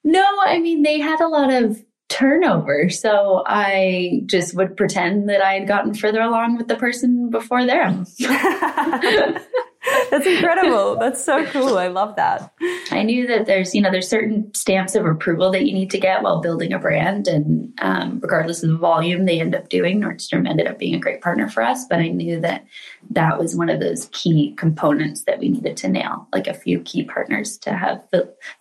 No, 0.05 0.25
I 0.45 0.59
mean 0.61 0.83
they 0.83 1.01
had 1.01 1.21
a 1.21 1.29
lot 1.29 1.53
of 1.53 1.83
turnover. 2.09 2.91
So 2.91 3.43
I 3.47 4.23
just 4.27 4.55
would 4.55 4.77
pretend 4.77 5.29
that 5.29 5.41
I 5.41 5.55
had 5.55 5.69
gotten 5.69 5.95
further 5.95 6.21
along 6.21 6.57
with 6.57 6.69
the 6.69 6.77
person 6.77 7.31
before 7.31 7.65
them. 7.65 8.07
That's 10.11 10.27
incredible. 10.27 10.97
That's 10.97 11.23
so 11.23 11.45
cool. 11.47 11.77
I 11.77 11.89
love 11.89 12.17
that. 12.17 12.53
I 12.91 13.03
knew 13.03 13.27
that 13.27 13.47
there's, 13.47 13.75
you 13.75 13.83
know, 13.83 13.91
there's 13.91 14.09
certain 14.09 14.53
stamps 14.55 14.95
of 14.95 15.05
approval 15.05 15.51
that 15.51 15.67
you 15.67 15.75
need 15.75 15.91
to 15.91 15.99
get 15.99 16.23
while 16.23 16.41
building 16.41 16.73
a 16.73 16.79
brand. 16.79 17.29
And 17.29 17.73
um, 17.81 18.21
regardless 18.23 18.63
of 18.63 18.71
the 18.71 18.77
volume 18.77 19.27
they 19.27 19.41
end 19.41 19.55
up 19.55 19.69
doing, 19.69 20.01
Nordstrom 20.01 20.49
ended 20.49 20.67
up 20.67 20.79
being 20.79 20.95
a 20.95 21.01
great 21.01 21.21
partner 21.21 21.49
for 21.49 21.63
us. 21.63 21.85
But 21.87 21.99
I 21.99 22.09
knew 22.09 22.41
that 22.41 22.65
that 23.11 23.39
was 23.39 23.57
one 23.57 23.69
of 23.69 23.81
those 23.81 24.09
key 24.13 24.55
components 24.57 25.25
that 25.25 25.39
we 25.39 25.51
needed 25.51 25.77
to 25.79 25.89
nail, 25.89 26.29
like 26.33 26.47
a 26.47 26.55
few 26.55 26.81
key 26.81 27.05
partners 27.05 27.59
to 27.59 27.73
have 27.73 28.03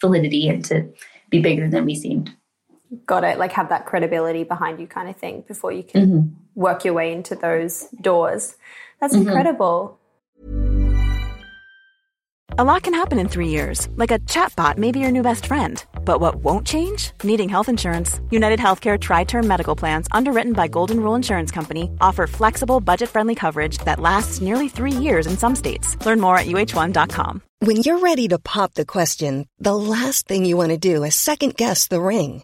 validity 0.02 0.50
and 0.50 0.64
to 0.66 0.92
be 1.30 1.40
bigger 1.40 1.70
than 1.70 1.86
we 1.86 1.96
seemed 1.96 2.36
got 3.06 3.24
it, 3.24 3.38
like 3.38 3.52
have 3.54 3.70
that 3.70 3.86
credibility 3.86 4.44
behind 4.44 4.80
you 4.80 4.88
kind 4.88 5.10
of 5.10 5.16
thing 5.16 5.44
before 5.48 5.72
you 5.72 5.84
can 5.84 6.06
mm-hmm. 6.06 6.30
work 6.56 6.86
your 6.86 6.94
way 6.94 7.14
into 7.14 7.36
those 7.36 7.88
doors. 8.02 8.56
That's 9.00 9.16
mm-hmm. 9.16 9.28
incredible. 9.28 10.00
A 12.56 12.64
lot 12.64 12.84
can 12.84 12.94
happen 12.94 13.18
in 13.18 13.30
three 13.30 13.48
years, 13.48 13.88
like 13.96 14.12
a 14.12 14.20
chatbot 14.20 14.78
may 14.78 14.92
be 14.92 15.00
your 15.00 15.10
new 15.10 15.24
best 15.24 15.48
friend. 15.48 15.84
But 16.06 16.20
what 16.20 16.36
won't 16.36 16.68
change? 16.68 17.12
Needing 17.24 17.50
health 17.50 17.68
insurance. 17.68 18.22
United 18.30 18.60
Healthcare 18.60 19.00
Tri 19.00 19.24
Term 19.24 19.48
Medical 19.48 19.76
Plans, 19.76 20.08
underwritten 20.12 20.54
by 20.54 20.68
Golden 20.68 21.00
Rule 21.00 21.16
Insurance 21.16 21.50
Company, 21.50 21.90
offer 22.00 22.28
flexible, 22.28 22.80
budget 22.80 23.10
friendly 23.10 23.34
coverage 23.34 23.80
that 23.80 24.00
lasts 24.00 24.40
nearly 24.40 24.70
three 24.70 24.92
years 24.92 25.26
in 25.26 25.36
some 25.36 25.56
states. 25.56 25.98
Learn 26.06 26.20
more 26.20 26.38
at 26.38 26.46
uh1.com. 26.46 27.42
When 27.60 27.78
you're 27.78 28.00
ready 28.00 28.28
to 28.28 28.38
pop 28.38 28.76
the 28.76 28.86
question, 28.86 29.48
the 29.58 29.76
last 29.76 30.28
thing 30.28 30.46
you 30.46 30.56
want 30.56 30.70
to 30.72 30.78
do 30.78 31.04
is 31.04 31.16
second 31.16 31.56
guess 31.56 31.88
the 31.88 32.02
ring 32.02 32.44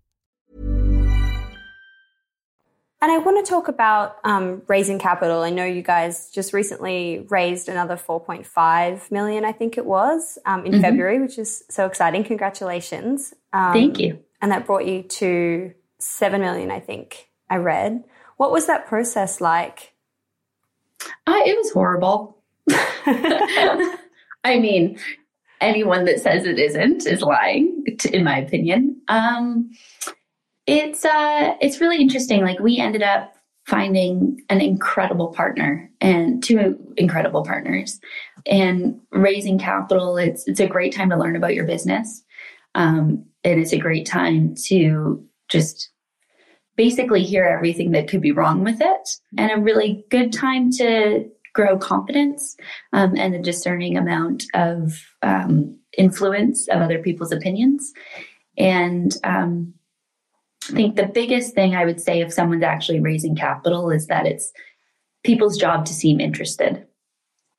And 3.03 3.11
I 3.11 3.17
want 3.17 3.43
to 3.43 3.49
talk 3.49 3.67
about 3.67 4.17
um, 4.23 4.61
raising 4.67 4.99
capital. 4.99 5.41
I 5.41 5.49
know 5.49 5.65
you 5.65 5.81
guys 5.81 6.29
just 6.29 6.53
recently 6.53 7.25
raised 7.29 7.67
another 7.67 7.95
4.5 7.95 9.09
million, 9.09 9.43
I 9.43 9.51
think 9.53 9.79
it 9.79 9.85
was, 9.87 10.37
um, 10.45 10.65
in 10.65 10.73
mm-hmm. 10.73 10.81
February, 10.81 11.19
which 11.19 11.39
is 11.39 11.63
so 11.67 11.87
exciting. 11.87 12.23
Congratulations. 12.23 13.33
Um, 13.53 13.73
Thank 13.73 13.99
you. 13.99 14.19
And 14.39 14.51
that 14.51 14.67
brought 14.67 14.85
you 14.85 15.01
to 15.01 15.73
7 15.97 16.41
million, 16.41 16.69
I 16.69 16.79
think 16.79 17.29
I 17.49 17.55
read. 17.55 18.03
What 18.37 18.51
was 18.51 18.67
that 18.67 18.85
process 18.85 19.41
like? 19.41 19.93
Uh, 21.25 21.41
it 21.43 21.57
was 21.57 21.71
horrible. 21.71 22.37
I 22.69 24.59
mean, 24.59 24.99
anyone 25.59 26.05
that 26.05 26.19
says 26.19 26.45
it 26.45 26.59
isn't 26.59 27.07
is 27.07 27.21
lying, 27.21 27.83
in 28.11 28.23
my 28.23 28.37
opinion. 28.37 29.01
Um, 29.07 29.71
it's 30.71 31.03
uh 31.03 31.55
it's 31.59 31.81
really 31.81 31.97
interesting. 31.97 32.41
Like 32.41 32.59
we 32.59 32.77
ended 32.77 33.03
up 33.03 33.33
finding 33.67 34.39
an 34.49 34.61
incredible 34.61 35.27
partner 35.33 35.89
and 35.99 36.41
two 36.43 36.77
incredible 36.97 37.43
partners 37.43 37.99
and 38.45 38.99
raising 39.11 39.59
capital. 39.59 40.17
It's 40.17 40.47
it's 40.47 40.61
a 40.61 40.67
great 40.67 40.93
time 40.93 41.09
to 41.09 41.17
learn 41.17 41.35
about 41.35 41.55
your 41.55 41.65
business. 41.65 42.23
Um, 42.73 43.25
and 43.43 43.59
it's 43.59 43.73
a 43.73 43.77
great 43.77 44.05
time 44.05 44.55
to 44.67 45.23
just 45.49 45.89
basically 46.77 47.23
hear 47.23 47.43
everything 47.43 47.91
that 47.91 48.07
could 48.07 48.21
be 48.21 48.31
wrong 48.31 48.63
with 48.63 48.79
it 48.79 49.09
and 49.37 49.51
a 49.51 49.61
really 49.61 50.05
good 50.09 50.31
time 50.31 50.71
to 50.71 51.29
grow 51.53 51.77
confidence 51.77 52.55
um, 52.93 53.13
and 53.17 53.35
a 53.35 53.41
discerning 53.41 53.97
amount 53.97 54.45
of 54.53 54.93
um, 55.21 55.77
influence 55.97 56.69
of 56.69 56.81
other 56.81 56.99
people's 56.99 57.33
opinions. 57.33 57.91
And 58.57 59.13
um, 59.25 59.73
I 60.69 60.73
think 60.73 60.95
the 60.95 61.07
biggest 61.07 61.55
thing 61.55 61.75
I 61.75 61.85
would 61.85 61.99
say 61.99 62.21
if 62.21 62.31
someone's 62.31 62.63
actually 62.63 62.99
raising 62.99 63.35
capital 63.35 63.89
is 63.89 64.07
that 64.07 64.25
it's 64.25 64.51
people's 65.23 65.57
job 65.57 65.85
to 65.85 65.93
seem 65.93 66.19
interested. 66.19 66.85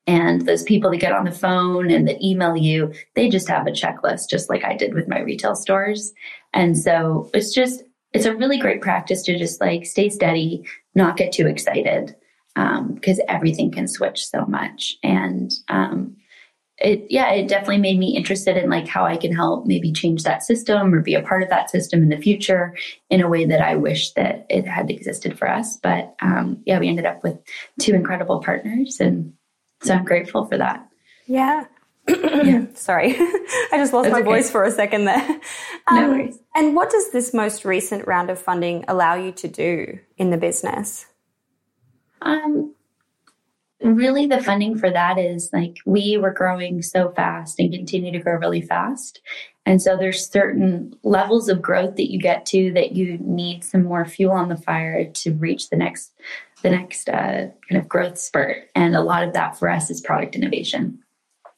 And 0.05 0.45
those 0.45 0.63
people 0.63 0.91
that 0.91 0.97
get 0.97 1.13
on 1.13 1.25
the 1.25 1.31
phone 1.31 1.89
and 1.89 2.07
that 2.07 2.21
email 2.21 2.57
you, 2.57 2.93
they 3.15 3.29
just 3.29 3.47
have 3.47 3.67
a 3.67 3.71
checklist, 3.71 4.29
just 4.29 4.49
like 4.49 4.63
I 4.65 4.75
did 4.75 4.93
with 4.93 5.07
my 5.07 5.19
retail 5.19 5.55
stores. 5.55 6.11
And 6.53 6.77
so 6.77 7.29
it's 7.33 7.53
just, 7.53 7.83
it's 8.11 8.25
a 8.25 8.35
really 8.35 8.57
great 8.57 8.81
practice 8.81 9.23
to 9.23 9.37
just 9.37 9.61
like 9.61 9.85
stay 9.85 10.09
steady, 10.09 10.65
not 10.93 11.17
get 11.17 11.31
too 11.31 11.47
excited, 11.47 12.15
because 12.55 13.19
um, 13.19 13.25
everything 13.29 13.71
can 13.71 13.87
switch 13.87 14.27
so 14.27 14.45
much. 14.45 14.97
And 15.03 15.53
um, 15.69 16.17
it 16.83 17.07
yeah 17.09 17.31
it 17.31 17.47
definitely 17.47 17.77
made 17.77 17.97
me 17.97 18.15
interested 18.15 18.57
in 18.57 18.69
like 18.69 18.87
how 18.87 19.05
i 19.05 19.17
can 19.17 19.33
help 19.33 19.65
maybe 19.65 19.91
change 19.91 20.23
that 20.23 20.43
system 20.43 20.93
or 20.93 21.01
be 21.01 21.15
a 21.15 21.21
part 21.23 21.41
of 21.41 21.49
that 21.49 21.69
system 21.69 22.03
in 22.03 22.09
the 22.09 22.17
future 22.17 22.75
in 23.09 23.21
a 23.21 23.29
way 23.29 23.45
that 23.45 23.61
i 23.61 23.75
wish 23.75 24.11
that 24.11 24.45
it 24.49 24.67
had 24.67 24.91
existed 24.91 25.37
for 25.37 25.49
us 25.49 25.77
but 25.77 26.15
um, 26.21 26.61
yeah 26.65 26.77
we 26.77 26.87
ended 26.87 27.05
up 27.05 27.23
with 27.23 27.37
two 27.79 27.93
incredible 27.93 28.39
partners 28.41 28.99
and 28.99 29.33
so 29.81 29.93
i'm 29.93 30.05
grateful 30.05 30.45
for 30.45 30.57
that 30.57 30.87
yeah 31.25 31.65
yeah. 32.05 32.65
Sorry, 32.73 33.15
I 33.17 33.69
just 33.75 33.93
lost 33.93 34.09
That's 34.09 34.11
my 34.11 34.19
okay. 34.19 34.23
voice 34.25 34.51
for 34.51 34.63
a 34.63 34.71
second 34.71 35.05
there. 35.05 35.39
Um, 35.87 35.95
no 35.95 36.09
worries. 36.09 36.39
And 36.53 36.75
what 36.75 36.89
does 36.89 37.11
this 37.11 37.33
most 37.33 37.63
recent 37.63 38.07
round 38.07 38.29
of 38.29 38.39
funding 38.39 38.83
allow 38.89 39.15
you 39.15 39.31
to 39.31 39.47
do 39.47 39.99
in 40.17 40.29
the 40.29 40.37
business? 40.37 41.05
Um, 42.21 42.75
really 43.83 44.27
the 44.27 44.41
funding 44.41 44.77
for 44.77 44.89
that 44.89 45.17
is 45.17 45.49
like 45.53 45.77
we 45.85 46.17
were 46.17 46.31
growing 46.31 46.81
so 46.81 47.11
fast 47.11 47.59
and 47.59 47.73
continue 47.73 48.11
to 48.11 48.19
grow 48.19 48.35
really 48.35 48.61
fast. 48.61 49.21
And 49.65 49.81
so 49.81 49.95
there's 49.95 50.29
certain 50.29 50.93
levels 51.03 51.47
of 51.49 51.61
growth 51.61 51.95
that 51.95 52.11
you 52.11 52.19
get 52.19 52.45
to 52.47 52.71
that 52.73 52.93
you 52.93 53.17
need 53.19 53.63
some 53.63 53.83
more 53.83 54.05
fuel 54.05 54.33
on 54.33 54.49
the 54.49 54.57
fire 54.57 55.05
to 55.05 55.33
reach 55.33 55.69
the 55.69 55.77
next 55.77 56.13
the 56.63 56.69
next 56.69 57.09
uh, 57.09 57.47
kind 57.69 57.81
of 57.81 57.89
growth 57.89 58.17
spurt. 58.17 58.69
And 58.73 58.95
a 58.95 59.01
lot 59.01 59.23
of 59.23 59.33
that 59.33 59.59
for 59.59 59.69
us 59.69 59.89
is 59.89 59.99
product 59.99 60.35
innovation. 60.35 61.02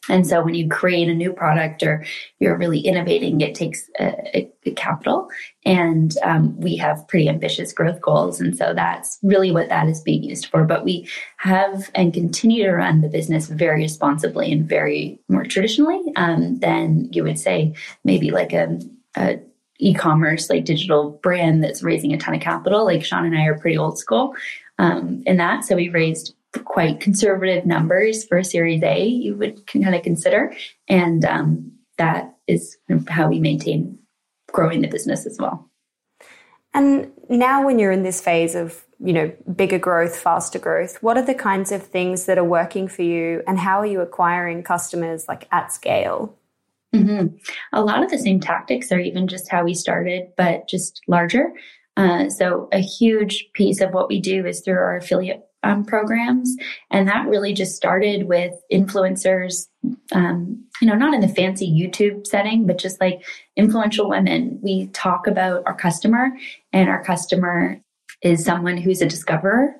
And 0.09 0.27
so 0.27 0.43
when 0.43 0.53
you 0.53 0.69
create 0.69 1.07
a 1.07 1.13
new 1.13 1.33
product 1.33 1.83
or 1.83 2.05
you're 2.39 2.57
really 2.57 2.79
innovating, 2.79 3.41
it 3.41 3.55
takes 3.55 3.89
a, 3.99 4.49
a 4.65 4.71
capital. 4.71 5.29
And 5.65 6.15
um, 6.23 6.59
we 6.59 6.75
have 6.77 7.07
pretty 7.07 7.27
ambitious 7.27 7.73
growth 7.73 8.01
goals. 8.01 8.39
And 8.39 8.55
so 8.55 8.73
that's 8.75 9.17
really 9.23 9.51
what 9.51 9.69
that 9.69 9.87
is 9.87 10.01
being 10.01 10.23
used 10.23 10.47
for. 10.47 10.63
But 10.63 10.83
we 10.83 11.07
have 11.37 11.89
and 11.95 12.13
continue 12.13 12.63
to 12.63 12.71
run 12.71 13.01
the 13.01 13.09
business 13.09 13.47
very 13.47 13.81
responsibly 13.81 14.51
and 14.51 14.67
very 14.67 15.19
more 15.27 15.45
traditionally 15.45 16.01
um, 16.15 16.59
than 16.59 17.09
you 17.11 17.23
would 17.23 17.39
say 17.39 17.73
maybe 18.03 18.31
like 18.31 18.53
a, 18.53 18.79
a 19.17 19.39
e-commerce 19.79 20.49
like 20.49 20.65
digital 20.65 21.19
brand 21.21 21.63
that's 21.63 21.83
raising 21.83 22.13
a 22.13 22.17
ton 22.17 22.35
of 22.35 22.41
capital. 22.41 22.85
Like 22.85 23.03
Sean 23.03 23.25
and 23.25 23.37
I 23.37 23.45
are 23.45 23.59
pretty 23.59 23.77
old 23.77 23.97
school 23.97 24.35
um, 24.77 25.23
in 25.25 25.37
that. 25.37 25.65
So 25.65 25.75
we 25.75 25.89
raised 25.89 26.34
quite 26.63 26.99
conservative 26.99 27.65
numbers 27.65 28.25
for 28.25 28.37
a 28.37 28.43
Series 28.43 28.83
A, 28.83 29.05
you 29.05 29.35
would 29.35 29.65
kind 29.67 29.95
of 29.95 30.03
consider. 30.03 30.53
And 30.87 31.25
um, 31.25 31.71
that 31.97 32.35
is 32.47 32.77
how 33.07 33.29
we 33.29 33.39
maintain 33.39 33.97
growing 34.51 34.81
the 34.81 34.87
business 34.87 35.25
as 35.25 35.37
well. 35.39 35.69
And 36.73 37.11
now, 37.29 37.65
when 37.65 37.79
you're 37.79 37.91
in 37.91 38.03
this 38.03 38.21
phase 38.21 38.53
of 38.53 38.83
you 38.99 39.13
know 39.13 39.31
bigger 39.55 39.79
growth, 39.79 40.15
faster 40.17 40.59
growth, 40.59 41.01
what 41.01 41.17
are 41.17 41.25
the 41.25 41.33
kinds 41.33 41.71
of 41.71 41.83
things 41.83 42.25
that 42.25 42.37
are 42.37 42.43
working 42.43 42.87
for 42.87 43.01
you, 43.01 43.41
and 43.47 43.57
how 43.59 43.79
are 43.79 43.85
you 43.85 44.01
acquiring 44.01 44.63
customers 44.63 45.25
like 45.27 45.47
at 45.51 45.71
scale? 45.71 46.37
Mm-hmm. 46.93 47.35
A 47.73 47.81
lot 47.81 48.03
of 48.03 48.09
the 48.09 48.17
same 48.17 48.39
tactics 48.39 48.91
are 48.91 48.99
even 48.99 49.27
just 49.27 49.49
how 49.49 49.63
we 49.63 49.73
started, 49.73 50.27
but 50.37 50.67
just 50.67 51.01
larger. 51.07 51.53
Uh, 51.97 52.29
so 52.29 52.67
a 52.73 52.79
huge 52.79 53.49
piece 53.53 53.79
of 53.79 53.91
what 53.91 54.09
we 54.09 54.19
do 54.19 54.45
is 54.45 54.61
through 54.61 54.75
our 54.75 54.97
affiliate 54.97 55.45
um, 55.65 55.83
programs. 55.83 56.55
And 56.91 57.07
that 57.07 57.27
really 57.27 57.53
just 57.53 57.75
started 57.75 58.27
with 58.27 58.53
influencers, 58.71 59.67
um, 60.13 60.63
you 60.79 60.87
know, 60.87 60.95
not 60.95 61.13
in 61.13 61.21
the 61.21 61.27
fancy 61.27 61.67
YouTube 61.67 62.27
setting, 62.27 62.67
but 62.67 62.77
just 62.77 63.01
like 63.01 63.25
influential 63.57 64.07
women. 64.07 64.59
We 64.61 64.87
talk 64.87 65.27
about 65.27 65.63
our 65.65 65.75
customer, 65.75 66.29
and 66.71 66.87
our 66.87 67.03
customer 67.03 67.81
is 68.21 68.45
someone 68.45 68.77
who's 68.77 69.01
a 69.01 69.09
discoverer 69.09 69.75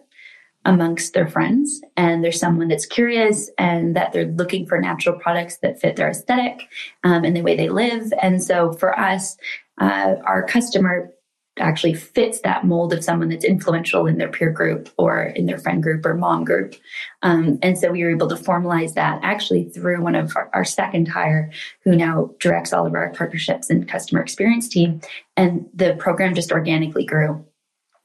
amongst 0.68 1.14
their 1.14 1.28
friends 1.28 1.80
and 1.96 2.24
there's 2.24 2.40
someone 2.40 2.68
that's 2.68 2.88
curious 2.88 3.52
and 3.60 3.96
that 3.96 4.12
they're 4.12 4.32
looking 4.32 4.66
for 4.66 4.82
natural 4.82 5.16
products 5.20 5.58
that 5.58 5.80
fit 5.80 5.96
their 5.96 6.10
aesthetic 6.10 6.68
um, 7.04 7.24
and 7.24 7.36
the 7.36 7.44
way 7.44 7.56
they 7.56 7.70
live 7.70 8.12
and 8.20 8.42
so 8.42 8.74
for 8.74 8.98
us 9.00 9.38
uh, 9.80 10.16
our 10.26 10.42
customer 10.42 11.12
actually 11.58 11.94
fits 11.94 12.42
that 12.42 12.66
mold 12.66 12.94
of 12.94 13.04
someone 13.04 13.30
that's 13.30 13.46
influential 13.46 14.08
in 14.08 14.18
their 14.18 14.30
peer 14.30 14.52
group 14.52 14.90
or 14.98 15.24
in 15.24 15.46
their 15.46 15.58
friend 15.58 15.82
group 15.82 16.06
or 16.06 16.14
mom 16.14 16.44
group. 16.44 16.76
Um, 17.22 17.60
and 17.62 17.78
so 17.78 17.92
we 17.92 18.04
were 18.04 18.12
able 18.12 18.28
to 18.28 18.36
formalize 18.36 18.94
that 18.96 19.20
actually 19.24 19.70
through 19.70 20.02
one 20.02 20.16
of 20.16 20.36
our, 20.36 20.50
our, 20.54 20.66
second 20.66 21.08
hire, 21.08 21.52
who 21.84 21.96
now 21.96 22.32
directs 22.40 22.74
all 22.74 22.86
of 22.86 22.94
our 22.94 23.12
partnerships 23.12 23.70
and 23.70 23.88
customer 23.88 24.22
experience 24.22 24.68
team. 24.68 25.00
And 25.38 25.68
the 25.74 25.96
program 25.96 26.36
just 26.36 26.52
organically 26.52 27.06
grew. 27.06 27.46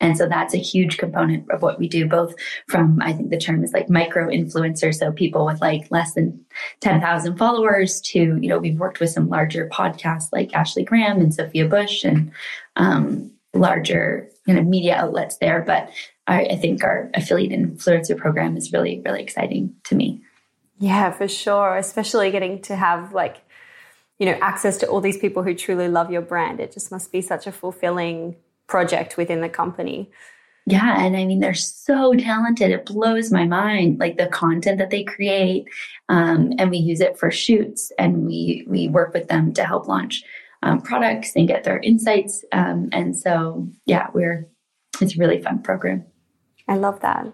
And 0.01 0.17
so 0.17 0.27
that's 0.27 0.55
a 0.55 0.59
huge 0.59 0.97
component 0.97 1.51
of 1.51 1.61
what 1.61 1.79
we 1.79 1.87
do, 1.87 2.07
both 2.07 2.35
from, 2.69 3.01
I 3.03 3.13
think 3.13 3.31
the 3.31 3.39
term 3.39 3.63
is 3.63 3.73
like 3.73 3.91
micro 3.91 4.29
influencers. 4.29 4.95
So 4.95 5.13
people 5.13 5.45
with 5.45 5.61
like 5.61 5.91
less 5.91 6.15
than 6.15 6.43
10,000 6.81 7.37
followers 7.37 8.01
to, 8.03 8.19
you 8.19 8.49
know, 8.49 8.59
we've 8.59 8.79
worked 8.79 9.01
with 9.01 9.11
some 9.11 9.29
larger 9.29 9.69
podcasts 9.69 10.29
like 10.33 10.55
Ashley 10.55 10.85
Graham 10.85 11.21
and 11.21 11.35
Sophia 11.35 11.69
Bush 11.69 12.05
and, 12.05 12.33
um, 12.77 13.31
larger 13.55 14.29
kind 14.47 14.59
of 14.59 14.67
media 14.67 14.97
outlets 14.97 15.37
there. 15.39 15.63
But 15.63 15.91
I, 16.27 16.45
I 16.45 16.57
think 16.57 16.85
our 16.85 17.11
affiliate 17.15 17.53
influencer 17.53 18.17
program 18.17 18.57
is 18.57 18.73
really, 18.73 19.03
really 19.05 19.23
exciting 19.23 19.75
to 19.85 19.95
me. 19.95 20.23
Yeah, 20.79 21.11
for 21.11 21.29
sure. 21.29 21.77
Especially 21.77 22.31
getting 22.31 22.63
to 22.63 22.77
have 22.77 23.13
like, 23.13 23.37
you 24.19 24.27
know, 24.27 24.39
access 24.41 24.77
to 24.79 24.87
all 24.87 25.01
these 25.01 25.19
people 25.19 25.43
who 25.43 25.55
truly 25.55 25.89
love 25.89 26.11
your 26.11 26.23
brand. 26.23 26.61
It 26.61 26.73
just 26.73 26.91
must 26.91 27.13
be 27.13 27.21
such 27.21 27.47
a 27.47 27.53
fulfilling 27.53 28.37
project 28.67 29.17
within 29.17 29.41
the 29.41 29.49
company. 29.49 30.11
Yeah, 30.67 31.05
and 31.05 31.17
I 31.17 31.25
mean 31.25 31.41
they're 31.41 31.55
so 31.55 32.15
talented. 32.15 32.71
It 32.71 32.87
blows 32.87 33.33
my 33.33 33.45
mind, 33.45 33.99
like 33.99 34.19
the 34.19 34.29
content 34.29 34.79
that 34.79 34.91
they 34.91 35.03
create, 35.03 35.67
um, 36.09 36.53
and 36.59 36.71
we 36.71 36.77
use 36.77 37.01
it 37.01 37.19
for 37.19 37.31
shoots, 37.31 37.91
and 37.99 38.27
we 38.27 38.65
we 38.69 38.87
work 38.87 39.13
with 39.13 39.29
them 39.29 39.53
to 39.55 39.65
help 39.65 39.89
launch 39.89 40.23
um, 40.63 40.81
products 40.81 41.35
and 41.37 41.49
get 41.49 41.65
their 41.65 41.79
insights. 41.79 42.45
Um, 42.53 42.89
and 42.93 43.19
so, 43.19 43.69
yeah, 43.87 44.09
we're, 44.13 44.49
it's 45.01 45.17
a 45.17 45.19
really 45.19 45.41
fun 45.41 45.63
program. 45.63 46.05
I 46.69 46.77
love 46.77 47.01
that. 47.01 47.33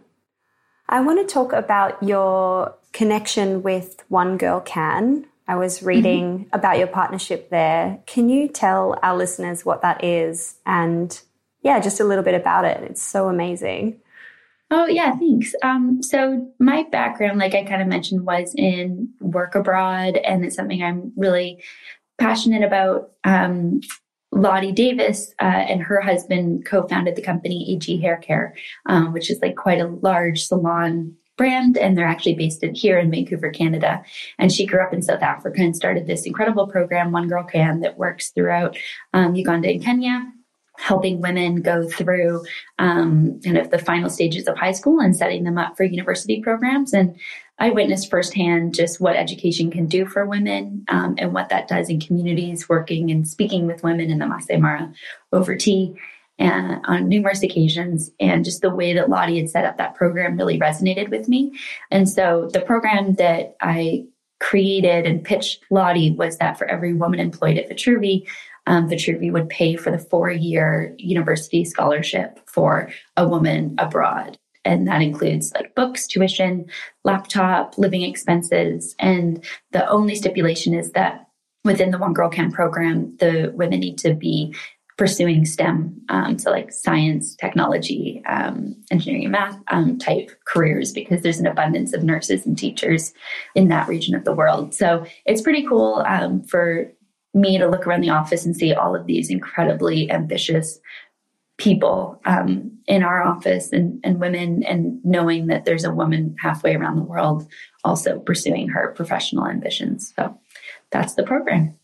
I 0.89 1.01
want 1.01 1.27
to 1.27 1.33
talk 1.33 1.53
about 1.53 2.03
your 2.03 2.75
connection 2.93 3.63
with 3.63 4.05
One 4.09 4.37
Girl 4.37 4.61
Can. 4.61 5.27
I 5.49 5.57
was 5.57 5.83
reading 5.83 6.39
mm-hmm. 6.39 6.49
about 6.53 6.79
your 6.79 6.87
partnership 6.87 7.51
there. 7.51 8.01
Can 8.07 8.29
you 8.29 8.49
tell 8.49 8.99
our 9.03 9.17
listeners 9.17 9.65
what 9.65 9.83
that 9.83 10.03
is 10.03 10.57
and, 10.65 11.21
yeah, 11.63 11.81
just 11.81 12.01
a 12.01 12.05
little 12.05 12.25
bit 12.25 12.35
about 12.35 12.65
it? 12.65 12.83
It's 12.83 13.03
so 13.03 13.29
amazing. 13.29 14.01
Oh, 14.71 14.87
yeah, 14.87 15.15
thanks. 15.17 15.55
Um, 15.63 16.03
so, 16.03 16.51
my 16.59 16.85
background, 16.91 17.39
like 17.39 17.55
I 17.55 17.63
kind 17.63 17.81
of 17.81 17.87
mentioned, 17.87 18.27
was 18.27 18.53
in 18.57 19.11
work 19.21 19.55
abroad, 19.55 20.17
and 20.17 20.45
it's 20.45 20.57
something 20.57 20.83
I'm 20.83 21.13
really 21.17 21.63
passionate 22.19 22.63
about. 22.63 23.11
Um, 23.25 23.81
Lotte 24.33 24.75
Davis 24.75 25.33
uh, 25.41 25.45
and 25.45 25.81
her 25.81 26.01
husband 26.01 26.67
co-founded 26.67 27.17
the 27.17 27.23
company 27.23 27.73
AG 27.73 28.01
Hair 28.03 28.19
Care, 28.19 28.55
um, 28.85 29.13
which 29.15 29.31
is 29.31 29.41
like 29.41 29.57
quite 29.57 29.81
a 29.81 29.87
large 29.87 30.45
salon 30.45 31.15
brand, 31.37 31.79
and 31.79 31.97
they're 31.97 32.07
actually 32.07 32.35
based 32.35 32.63
in, 32.63 32.75
here 32.75 32.99
in 32.99 33.11
Vancouver, 33.11 33.51
Canada. 33.51 34.03
And 34.39 34.53
she 34.53 34.67
grew 34.67 34.83
up 34.83 34.93
in 34.93 35.01
South 35.01 35.23
Africa 35.23 35.61
and 35.61 35.77
started 35.77 36.07
this 36.07 36.27
incredible 36.27 36.67
program, 36.67 37.13
One 37.13 37.29
Girl 37.29 37.45
Can, 37.45 37.81
that 37.81 37.99
works 37.99 38.31
throughout 38.31 38.77
um, 39.15 39.35
Uganda 39.35 39.69
and 39.69 39.83
Kenya 39.83 40.33
helping 40.79 41.21
women 41.21 41.63
go 41.63 41.89
through 41.89 42.45
um, 42.79 43.41
kind 43.43 43.59
of 43.59 43.71
the 43.71 43.79
final 43.79 44.11
stages 44.11 44.47
of 44.47 44.57
high 44.57 44.73
school 44.73 45.01
and 45.01 45.17
setting 45.17 45.45
them 45.45 45.59
up 45.59 45.77
for 45.77 45.85
university 45.85 46.43
programs. 46.43 46.93
And 46.93 47.17
I 47.59 47.71
witnessed 47.71 48.11
firsthand 48.11 48.75
just 48.75 49.01
what 49.01 49.17
education 49.17 49.71
can 49.71 49.87
do 49.87 50.07
for 50.07 50.27
women 50.27 50.85
um, 50.89 51.15
and 51.19 51.33
what 51.33 51.49
that 51.49 51.69
does 51.69 51.89
in 51.89 52.01
communities, 52.01 52.69
working 52.69 53.11
and 53.11 53.27
speaking 53.27 53.67
with 53.67 53.83
women 53.83 54.11
in 54.11 54.19
the 54.19 54.27
Masai 54.27 54.59
Mara 54.59 54.93
over 55.33 55.57
tea 55.57 55.95
and 56.39 56.85
on 56.85 57.09
numerous 57.09 57.43
occasions. 57.43 58.11
And 58.21 58.45
just 58.45 58.61
the 58.61 58.75
way 58.75 58.93
that 58.93 59.09
Lotte 59.09 59.37
had 59.37 59.49
set 59.49 59.65
up 59.65 59.79
that 59.79 59.95
program 59.95 60.37
really 60.37 60.59
resonated 60.59 61.09
with 61.09 61.29
me. 61.29 61.53
And 61.91 62.09
so 62.09 62.51
the 62.53 62.61
program 62.61 63.15
that 63.15 63.57
I 63.63 64.05
created 64.39 65.07
and 65.07 65.25
pitched 65.25 65.65
Lotte 65.71 66.15
was 66.17 66.37
that 66.37 66.59
for 66.59 66.67
every 66.67 66.93
woman 66.93 67.21
employed 67.21 67.57
at 67.57 67.71
Vitruvi, 67.71 68.27
um, 68.67 68.89
Vitruvi 68.91 69.33
would 69.33 69.49
pay 69.49 69.77
for 69.77 69.91
the 69.91 69.99
four 69.99 70.31
year 70.31 70.95
university 70.99 71.65
scholarship 71.65 72.39
for 72.47 72.91
a 73.17 73.27
woman 73.27 73.77
abroad 73.79 74.39
and 74.67 74.87
that 74.89 75.01
includes 75.01 75.53
like 75.55 75.75
books, 75.75 76.07
tuition, 76.07 76.67
laptop, 77.05 77.79
living 77.79 78.03
expenses. 78.03 78.95
And 78.99 79.43
the 79.73 79.89
only 79.89 80.15
stipulation 80.15 80.75
is 80.75 80.93
that 80.93 81.29
within 81.65 81.91
the 81.91 81.99
One 81.99 82.13
Girl 82.13 82.29
Can 82.29 82.53
program, 82.53 83.17
the 83.19 83.53
women 83.55 83.81
need 83.81 83.99
to 83.99 84.15
be 84.15 84.55
pursuing 84.99 85.45
STEM, 85.45 86.01
um, 86.09 86.39
so 86.39 86.51
like 86.51 86.73
science, 86.73 87.37
technology, 87.37 88.23
um, 88.27 88.75
engineering, 88.91 89.25
and 89.25 89.33
math 89.33 89.59
um, 89.69 89.99
type 89.99 90.31
careers, 90.47 90.91
because 90.93 91.21
there's 91.21 91.39
an 91.39 91.47
abundance 91.47 91.93
of 91.93 92.03
nurses 92.03 92.47
and 92.47 92.57
teachers 92.57 93.13
in 93.55 93.69
that 93.69 93.89
region 93.89 94.15
of 94.15 94.25
the 94.25 94.33
world. 94.33 94.75
So 94.75 95.05
it's 95.27 95.43
pretty 95.43 95.67
cool 95.67 96.03
um, 96.07 96.43
for 96.45 96.91
me 97.35 97.59
to 97.59 97.69
look 97.69 97.87
around 97.87 98.01
the 98.01 98.09
office 98.11 98.47
and 98.47 98.57
see 98.57 98.73
all 98.73 98.97
of 98.97 99.07
these 99.07 99.29
incredibly 99.29 100.11
ambitious 100.11 100.81
people 101.59 102.21
um, 102.27 102.71
in 102.87 103.03
our 103.03 103.23
office 103.23 103.73
and, 103.73 104.01
and 104.05 104.21
women 104.21 104.63
and 104.65 105.03
knowing 105.05 105.47
that 105.47 105.65
there's 105.65 105.85
a 105.85 105.95
woman 105.95 106.37
halfway 106.41 106.75
around 106.75 106.97
the 106.97 107.03
world 107.03 107.47
also 107.85 108.19
pursuing 108.19 108.69
her 108.69 108.93
professional 108.95 109.47
ambitions. 109.47 110.13
So 110.17 110.39
that's 110.91 111.15
the 111.15 111.23
program. 111.23 111.77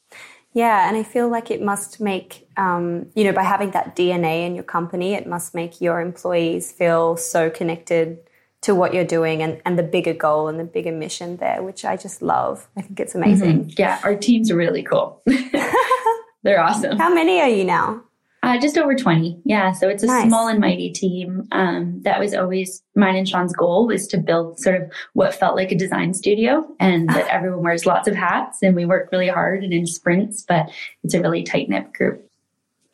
Yeah 0.55 0.87
and 0.87 0.99
i 0.99 1.03
feel 1.03 1.29
like 1.29 1.51
it 1.51 1.63
must 1.63 1.99
make 1.99 2.47
um, 2.59 3.07
you 3.15 3.25
know 3.25 3.33
by 3.33 3.43
having 3.43 3.71
that 3.71 3.97
dna 3.97 4.47
in 4.47 4.55
your 4.55 4.65
company 4.65 5.15
it 5.15 5.27
must 5.27 5.55
make 5.55 5.81
your 5.81 5.99
employees 5.99 6.71
feel 6.71 7.17
so 7.17 7.49
connected 7.49 8.19
to 8.61 8.75
what 8.75 8.93
you're 8.93 9.05
doing 9.05 9.43
and, 9.43 9.63
and 9.65 9.79
the 9.79 9.83
bigger 9.83 10.13
goal 10.13 10.49
and 10.49 10.61
the 10.61 10.65
bigger 10.65 10.93
mission 10.93 11.39
there 11.39 11.63
which 11.63 11.87
i 11.87 11.97
just 11.97 12.21
love. 12.21 12.69
I 12.77 12.83
think 12.83 13.01
it's 13.01 13.15
amazing. 13.15 13.65
Mm-hmm. 13.65 13.71
yeah 13.79 13.99
our 14.05 14.15
teams 14.15 14.51
are 14.51 14.57
really 14.57 14.83
cool. 14.83 15.23
They're 16.45 16.61
awesome. 16.61 16.99
How 16.99 17.15
many 17.15 17.41
are 17.41 17.49
you 17.49 17.65
now 17.65 18.03
Uh, 18.45 18.59
just 18.59 18.77
over 18.77 18.95
20. 18.97 19.41
Yeah. 19.45 19.71
So 19.71 19.89
it's 19.89 20.03
a 20.03 20.07
Nice. 20.07 20.27
small 20.27 20.49
and 20.49 20.59
mighty 20.59 20.91
team. 20.91 21.47
Um, 21.53 22.01
that 22.03 22.19
was 22.19 22.35
always 22.35 22.83
mine 22.97 23.15
and 23.15 23.29
Sean's 23.29 23.55
goal 23.55 23.87
was 23.87 24.09
to 24.09 24.19
build 24.19 24.59
sort 24.59 24.83
of 24.83 24.91
what 25.13 25.33
felt 25.33 25.55
like 25.55 25.71
a 25.71 25.77
design 25.77 26.13
studio 26.13 26.67
and 26.81 27.09
that 27.11 27.29
everyone 27.29 27.63
wears 27.63 27.87
lots 27.87 28.09
of 28.09 28.17
hats 28.17 28.59
and 28.61 28.75
we 28.75 28.85
work 28.85 29.11
really 29.13 29.29
hard 29.29 29.63
and 29.63 29.73
in 29.73 29.87
sprints, 29.87 30.43
but 30.43 30.71
it's 31.05 31.15
a 31.15 31.21
really 31.21 31.45
tight 31.45 31.69
knit 31.69 31.93
group. 31.93 32.29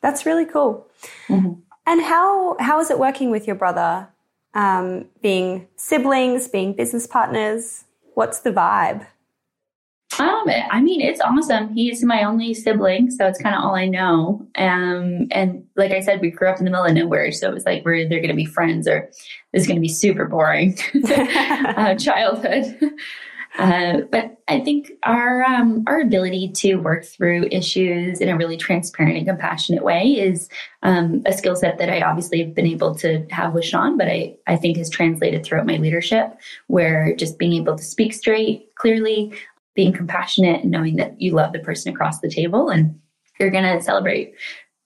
That's 0.01 0.23
really 0.25 0.45
cool. 0.45 0.85
Mhm. 1.27 1.57
And 1.87 2.01
how 2.03 2.55
how 2.59 2.79
is 2.79 2.91
it 2.91 2.99
working 2.99 3.31
with 3.31 3.47
your 3.47 3.55
brother? 3.55 4.07
Um, 4.53 5.05
being 5.21 5.67
siblings, 5.77 6.47
being 6.47 6.73
business 6.73 7.07
partners. 7.07 7.85
What's 8.13 8.39
the 8.41 8.51
vibe? 8.51 9.05
Um, 10.17 10.45
I 10.71 10.81
mean, 10.81 11.01
it's 11.01 11.21
awesome. 11.21 11.73
He's 11.75 12.03
my 12.03 12.23
only 12.23 12.53
sibling, 12.53 13.11
so 13.11 13.27
it's 13.27 13.39
kind 13.39 13.55
of 13.55 13.63
all 13.63 13.75
I 13.75 13.85
know. 13.85 14.47
Um, 14.55 15.27
and 15.31 15.63
like 15.75 15.91
I 15.91 15.99
said, 15.99 16.19
we 16.19 16.31
grew 16.31 16.49
up 16.49 16.57
in 16.57 16.65
the 16.65 16.71
middle 16.71 16.85
of 16.85 16.93
nowhere, 16.93 17.31
so 17.31 17.47
it 17.49 17.53
was 17.53 17.65
like 17.65 17.85
we're 17.85 17.95
either 17.95 18.17
going 18.17 18.29
to 18.29 18.33
be 18.33 18.45
friends 18.45 18.87
or 18.87 19.09
this 19.53 19.61
is 19.61 19.67
going 19.67 19.77
to 19.77 19.81
be 19.81 19.87
super 19.87 20.25
boring 20.25 20.77
uh, 21.07 21.95
childhood. 21.95 22.77
Uh, 23.57 24.01
but 24.11 24.37
I 24.47 24.59
think 24.59 24.91
our 25.03 25.43
um, 25.43 25.83
our 25.87 26.01
ability 26.01 26.49
to 26.55 26.75
work 26.75 27.03
through 27.03 27.47
issues 27.51 28.21
in 28.21 28.29
a 28.29 28.37
really 28.37 28.57
transparent 28.57 29.17
and 29.17 29.27
compassionate 29.27 29.83
way 29.83 30.03
is 30.03 30.49
um, 30.83 31.23
a 31.25 31.33
skill 31.33 31.55
set 31.55 31.77
that 31.79 31.89
I 31.89 32.01
obviously 32.01 32.43
have 32.43 32.53
been 32.53 32.67
able 32.67 32.95
to 32.95 33.25
have 33.31 33.53
with 33.53 33.65
Sean, 33.65 33.97
but 33.97 34.07
I, 34.07 34.35
I 34.47 34.55
think 34.55 34.77
has 34.77 34.89
translated 34.89 35.43
throughout 35.43 35.65
my 35.65 35.77
leadership, 35.77 36.37
where 36.67 37.15
just 37.15 37.39
being 37.39 37.53
able 37.53 37.75
to 37.75 37.83
speak 37.83 38.13
straight, 38.13 38.73
clearly, 38.75 39.33
being 39.79 39.93
compassionate, 39.93 40.61
and 40.61 40.71
knowing 40.71 40.97
that 40.97 41.21
you 41.21 41.31
love 41.31 41.53
the 41.53 41.59
person 41.59 41.93
across 41.93 42.19
the 42.19 42.29
table 42.29 42.67
and 42.69 42.99
you're 43.39 43.49
going 43.49 43.63
to 43.63 43.81
celebrate, 43.81 44.33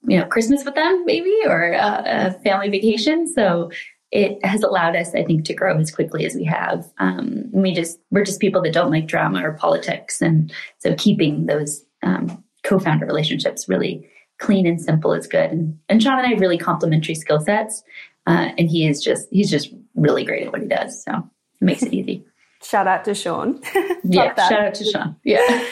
you 0.08 0.20
know, 0.20 0.26
Christmas 0.28 0.64
with 0.64 0.76
them, 0.76 1.04
maybe, 1.04 1.36
or 1.48 1.74
uh, 1.74 2.04
a 2.06 2.32
family 2.42 2.70
vacation. 2.70 3.26
So 3.26 3.72
it 4.12 4.38
has 4.46 4.62
allowed 4.62 4.96
us, 4.96 5.16
I 5.16 5.24
think, 5.24 5.46
to 5.46 5.56
grow 5.56 5.80
as 5.80 5.90
quickly 5.90 6.28
as 6.28 6.36
we 6.36 6.44
have. 6.44 6.86
Um, 7.00 7.46
we 7.52 7.74
just 7.74 7.98
we're 8.12 8.24
just 8.24 8.40
people 8.40 8.62
that 8.62 8.74
don't 8.74 8.92
like 8.92 9.08
drama 9.08 9.42
or 9.44 9.54
politics, 9.54 10.22
and 10.22 10.54
so 10.78 10.94
keeping 10.96 11.48
those 11.48 11.84
um, 12.04 12.44
co-founder 12.64 13.08
relationships 13.08 13.68
really 13.68 14.08
clean 14.38 14.68
and 14.68 14.80
simple 14.80 15.14
is 15.14 15.26
good. 15.26 15.50
And, 15.50 15.80
and 15.90 16.04
Sean 16.04 16.20
and 16.20 16.28
I 16.28 16.30
have 16.30 16.40
really 16.40 16.60
complementary 16.60 17.16
skill 17.16 17.40
sets, 17.40 17.82
uh, 18.28 18.50
and 18.60 18.70
he 18.70 18.86
is 18.86 19.04
just 19.04 19.28
he's 19.32 19.50
just 19.50 19.74
really 19.96 20.24
great 20.24 20.46
at 20.46 20.52
what 20.52 20.62
he 20.62 20.68
does. 20.68 21.04
So 21.04 21.12
it 21.14 21.66
makes 21.66 21.82
it 21.82 21.96
easy. 21.96 22.24
Shout 22.70 22.88
out 22.88 23.06
to 23.06 23.14
Sean. 23.14 23.62
yeah, 24.04 24.34
shout 24.36 24.66
out 24.68 24.74
to 24.76 24.86
Sean. 24.86 25.16
Yeah. 25.24 25.66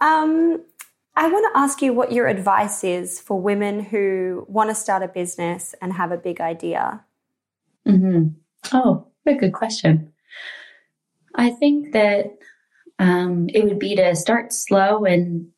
Um, 0.00 0.62
I 1.16 1.26
want 1.28 1.52
to 1.52 1.58
ask 1.58 1.82
you 1.82 1.92
what 1.92 2.12
your 2.12 2.28
advice 2.28 2.84
is 2.84 3.20
for 3.20 3.40
women 3.40 3.80
who 3.80 4.46
want 4.48 4.70
to 4.70 4.74
start 4.74 5.02
a 5.02 5.08
business 5.08 5.74
and 5.82 5.92
have 5.92 6.12
a 6.12 6.16
big 6.16 6.40
idea. 6.40 7.04
hmm 7.84 8.28
Oh, 8.72 9.08
a 9.26 9.34
good 9.34 9.52
question. 9.52 10.12
I 11.34 11.50
think 11.50 11.92
that 11.92 12.38
um, 12.98 13.48
it 13.52 13.64
would 13.64 13.78
be 13.78 13.96
to 13.96 14.14
start 14.14 14.52
slow 14.52 15.04
and 15.04 15.48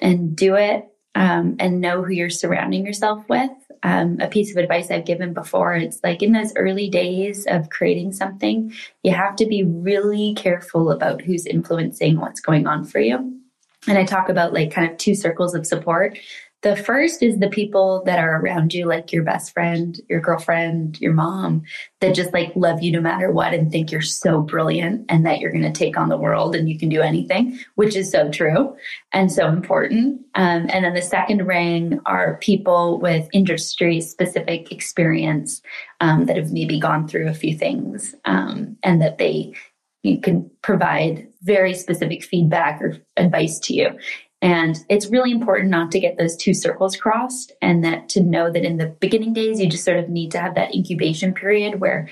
and 0.00 0.36
do 0.36 0.54
it 0.54 0.86
um, 1.16 1.56
and 1.58 1.80
know 1.80 2.02
who 2.02 2.12
you're 2.12 2.30
surrounding 2.30 2.86
yourself 2.86 3.24
with. 3.28 3.50
Um, 3.82 4.18
a 4.20 4.28
piece 4.28 4.50
of 4.50 4.58
advice 4.58 4.90
I've 4.90 5.06
given 5.06 5.32
before 5.32 5.74
it's 5.74 6.00
like 6.04 6.22
in 6.22 6.32
those 6.32 6.52
early 6.56 6.88
days 6.88 7.46
of 7.46 7.70
creating 7.70 8.12
something, 8.12 8.72
you 9.02 9.12
have 9.12 9.34
to 9.36 9.46
be 9.46 9.64
really 9.64 10.34
careful 10.34 10.90
about 10.90 11.22
who's 11.22 11.46
influencing 11.46 12.20
what's 12.20 12.40
going 12.40 12.66
on 12.66 12.84
for 12.84 13.00
you. 13.00 13.40
And 13.88 13.96
I 13.96 14.04
talk 14.04 14.28
about 14.28 14.52
like 14.52 14.72
kind 14.72 14.90
of 14.90 14.98
two 14.98 15.14
circles 15.14 15.54
of 15.54 15.66
support. 15.66 16.18
The 16.66 16.74
first 16.74 17.22
is 17.22 17.38
the 17.38 17.48
people 17.48 18.02
that 18.06 18.18
are 18.18 18.40
around 18.40 18.74
you, 18.74 18.86
like 18.86 19.12
your 19.12 19.22
best 19.22 19.52
friend, 19.52 20.00
your 20.08 20.20
girlfriend, 20.20 21.00
your 21.00 21.12
mom, 21.12 21.62
that 22.00 22.16
just 22.16 22.32
like 22.32 22.56
love 22.56 22.82
you 22.82 22.90
no 22.90 23.00
matter 23.00 23.30
what 23.30 23.54
and 23.54 23.70
think 23.70 23.92
you're 23.92 24.00
so 24.00 24.40
brilliant 24.40 25.04
and 25.08 25.24
that 25.24 25.38
you're 25.38 25.52
going 25.52 25.62
to 25.62 25.70
take 25.70 25.96
on 25.96 26.08
the 26.08 26.16
world 26.16 26.56
and 26.56 26.68
you 26.68 26.76
can 26.76 26.88
do 26.88 27.02
anything, 27.02 27.56
which 27.76 27.94
is 27.94 28.10
so 28.10 28.28
true 28.32 28.76
and 29.12 29.30
so 29.30 29.46
important. 29.46 30.22
Um, 30.34 30.66
and 30.68 30.84
then 30.84 30.94
the 30.94 31.02
second 31.02 31.46
ring 31.46 32.00
are 32.04 32.38
people 32.38 32.98
with 32.98 33.28
industry 33.32 34.00
specific 34.00 34.72
experience 34.72 35.62
um, 36.00 36.26
that 36.26 36.36
have 36.36 36.50
maybe 36.50 36.80
gone 36.80 37.06
through 37.06 37.28
a 37.28 37.34
few 37.34 37.56
things 37.56 38.12
um, 38.24 38.76
and 38.82 39.00
that 39.02 39.18
they 39.18 39.54
you 40.02 40.20
can 40.20 40.48
provide 40.62 41.26
very 41.42 41.74
specific 41.74 42.22
feedback 42.22 42.80
or 42.80 42.96
advice 43.16 43.58
to 43.58 43.74
you. 43.74 43.98
And 44.46 44.78
it's 44.88 45.10
really 45.10 45.32
important 45.32 45.70
not 45.70 45.90
to 45.90 45.98
get 45.98 46.18
those 46.18 46.36
two 46.36 46.54
circles 46.54 46.96
crossed 46.96 47.50
and 47.60 47.82
that 47.82 48.08
to 48.10 48.22
know 48.22 48.48
that 48.48 48.64
in 48.64 48.76
the 48.76 48.86
beginning 48.86 49.32
days, 49.32 49.58
you 49.58 49.68
just 49.68 49.84
sort 49.84 49.98
of 49.98 50.08
need 50.08 50.30
to 50.30 50.38
have 50.38 50.54
that 50.54 50.72
incubation 50.72 51.34
period 51.34 51.80
where 51.80 52.08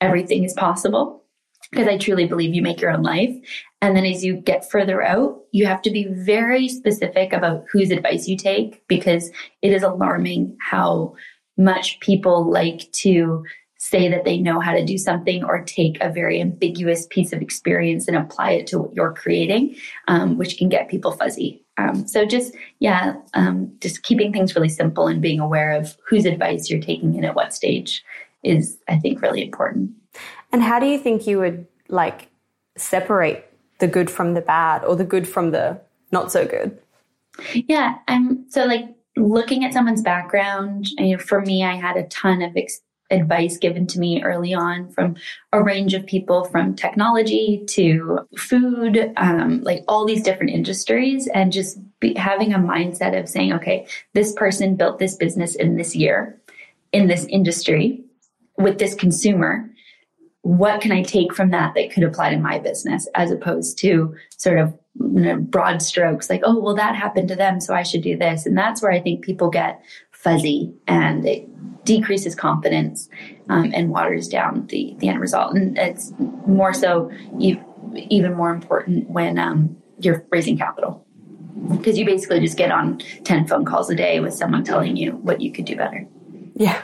everything 0.00 0.44
is 0.44 0.52
possible. 0.52 1.24
Because 1.72 1.88
I 1.88 1.98
truly 1.98 2.26
believe 2.26 2.54
you 2.54 2.62
make 2.62 2.80
your 2.80 2.92
own 2.92 3.02
life. 3.02 3.34
And 3.80 3.96
then 3.96 4.04
as 4.04 4.22
you 4.24 4.36
get 4.36 4.70
further 4.70 5.02
out, 5.02 5.40
you 5.50 5.66
have 5.66 5.82
to 5.82 5.90
be 5.90 6.06
very 6.06 6.68
specific 6.68 7.32
about 7.32 7.64
whose 7.72 7.90
advice 7.90 8.28
you 8.28 8.36
take 8.36 8.86
because 8.86 9.32
it 9.60 9.72
is 9.72 9.82
alarming 9.82 10.56
how 10.60 11.16
much 11.56 11.98
people 11.98 12.48
like 12.48 12.92
to 12.92 13.42
say 13.82 14.08
that 14.08 14.24
they 14.24 14.38
know 14.38 14.60
how 14.60 14.72
to 14.72 14.84
do 14.84 14.96
something 14.96 15.42
or 15.42 15.60
take 15.64 15.98
a 16.00 16.08
very 16.08 16.40
ambiguous 16.40 17.04
piece 17.08 17.32
of 17.32 17.42
experience 17.42 18.06
and 18.06 18.16
apply 18.16 18.52
it 18.52 18.64
to 18.64 18.78
what 18.78 18.94
you're 18.94 19.12
creating, 19.12 19.74
um, 20.06 20.38
which 20.38 20.56
can 20.56 20.68
get 20.68 20.88
people 20.88 21.10
fuzzy. 21.10 21.64
Um, 21.78 22.06
so 22.06 22.24
just, 22.24 22.54
yeah, 22.78 23.14
um, 23.34 23.72
just 23.80 24.04
keeping 24.04 24.32
things 24.32 24.54
really 24.54 24.68
simple 24.68 25.08
and 25.08 25.20
being 25.20 25.40
aware 25.40 25.72
of 25.72 25.96
whose 26.06 26.26
advice 26.26 26.70
you're 26.70 26.80
taking 26.80 27.16
in 27.16 27.24
at 27.24 27.34
what 27.34 27.52
stage 27.52 28.04
is, 28.44 28.78
I 28.86 29.00
think, 29.00 29.20
really 29.20 29.42
important. 29.42 29.90
And 30.52 30.62
how 30.62 30.78
do 30.78 30.86
you 30.86 30.96
think 30.96 31.26
you 31.26 31.40
would 31.40 31.66
like 31.88 32.28
separate 32.76 33.52
the 33.80 33.88
good 33.88 34.12
from 34.12 34.34
the 34.34 34.42
bad 34.42 34.84
or 34.84 34.94
the 34.94 35.04
good 35.04 35.26
from 35.26 35.50
the 35.50 35.80
not 36.12 36.30
so 36.30 36.46
good? 36.46 36.78
Yeah. 37.52 37.96
Um, 38.06 38.46
so 38.48 38.64
like 38.64 38.94
looking 39.16 39.64
at 39.64 39.72
someone's 39.72 40.02
background, 40.02 40.86
you 40.98 41.16
know, 41.16 41.18
for 41.18 41.40
me, 41.40 41.64
I 41.64 41.74
had 41.74 41.96
a 41.96 42.04
ton 42.04 42.42
of 42.42 42.56
ex- 42.56 42.80
advice 43.12 43.56
given 43.58 43.86
to 43.88 43.98
me 43.98 44.22
early 44.22 44.54
on 44.54 44.90
from 44.90 45.16
a 45.52 45.62
range 45.62 45.94
of 45.94 46.06
people 46.06 46.44
from 46.44 46.74
technology 46.74 47.62
to 47.68 48.20
food, 48.36 49.12
um, 49.16 49.60
like 49.62 49.84
all 49.86 50.04
these 50.04 50.22
different 50.22 50.50
industries 50.50 51.28
and 51.28 51.52
just 51.52 51.78
be, 52.00 52.14
having 52.14 52.52
a 52.52 52.58
mindset 52.58 53.18
of 53.18 53.28
saying, 53.28 53.52
okay, 53.52 53.86
this 54.14 54.32
person 54.32 54.76
built 54.76 54.98
this 54.98 55.14
business 55.14 55.54
in 55.54 55.76
this 55.76 55.94
year 55.94 56.40
in 56.92 57.06
this 57.06 57.24
industry 57.26 58.04
with 58.58 58.78
this 58.78 58.94
consumer 58.94 59.68
what 60.42 60.80
can 60.80 60.90
I 60.90 61.02
take 61.02 61.32
from 61.32 61.50
that 61.50 61.74
that 61.74 61.92
could 61.92 62.02
apply 62.02 62.30
to 62.30 62.38
my 62.38 62.58
business 62.58 63.08
as 63.14 63.30
opposed 63.30 63.78
to 63.78 64.14
sort 64.36 64.58
of 64.58 64.76
you 65.00 65.20
know, 65.20 65.36
broad 65.36 65.80
strokes 65.80 66.28
like, 66.28 66.42
oh, 66.44 66.60
well, 66.60 66.74
that 66.74 66.96
happened 66.96 67.28
to 67.28 67.36
them, 67.36 67.60
so 67.60 67.74
I 67.74 67.82
should 67.82 68.02
do 68.02 68.16
this. 68.16 68.44
And 68.44 68.58
that's 68.58 68.82
where 68.82 68.92
I 68.92 69.00
think 69.00 69.24
people 69.24 69.48
get 69.48 69.82
fuzzy 70.22 70.72
and 70.86 71.26
it 71.26 71.48
decreases 71.84 72.34
confidence 72.34 73.08
um, 73.48 73.72
and 73.74 73.90
waters 73.90 74.28
down 74.28 74.66
the, 74.68 74.94
the 74.98 75.08
end 75.08 75.20
result. 75.20 75.54
And 75.54 75.76
it's 75.76 76.12
more 76.46 76.72
so, 76.72 77.10
even 77.38 78.34
more 78.34 78.50
important 78.50 79.10
when 79.10 79.38
um, 79.38 79.76
you're 79.98 80.24
raising 80.30 80.56
capital 80.56 81.04
because 81.70 81.98
you 81.98 82.04
basically 82.04 82.40
just 82.40 82.56
get 82.56 82.70
on 82.70 82.98
10 83.24 83.46
phone 83.48 83.64
calls 83.64 83.90
a 83.90 83.94
day 83.96 84.20
with 84.20 84.32
someone 84.32 84.64
telling 84.64 84.96
you 84.96 85.12
what 85.16 85.40
you 85.40 85.52
could 85.52 85.64
do 85.64 85.76
better 85.76 86.06
Yeah. 86.54 86.80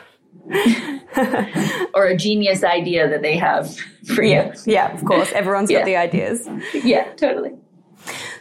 or 1.94 2.06
a 2.06 2.16
genius 2.16 2.64
idea 2.64 3.08
that 3.08 3.22
they 3.22 3.36
have 3.36 3.76
for 4.14 4.22
you. 4.22 4.30
Yeah, 4.32 4.54
yeah, 4.66 4.94
of 4.94 5.04
course. 5.04 5.30
Everyone's 5.32 5.70
Yeah. 5.70 5.78
got 5.80 5.84
the 5.86 5.96
ideas. 5.96 6.48
Yeah, 6.74 7.04
totally. 7.14 7.52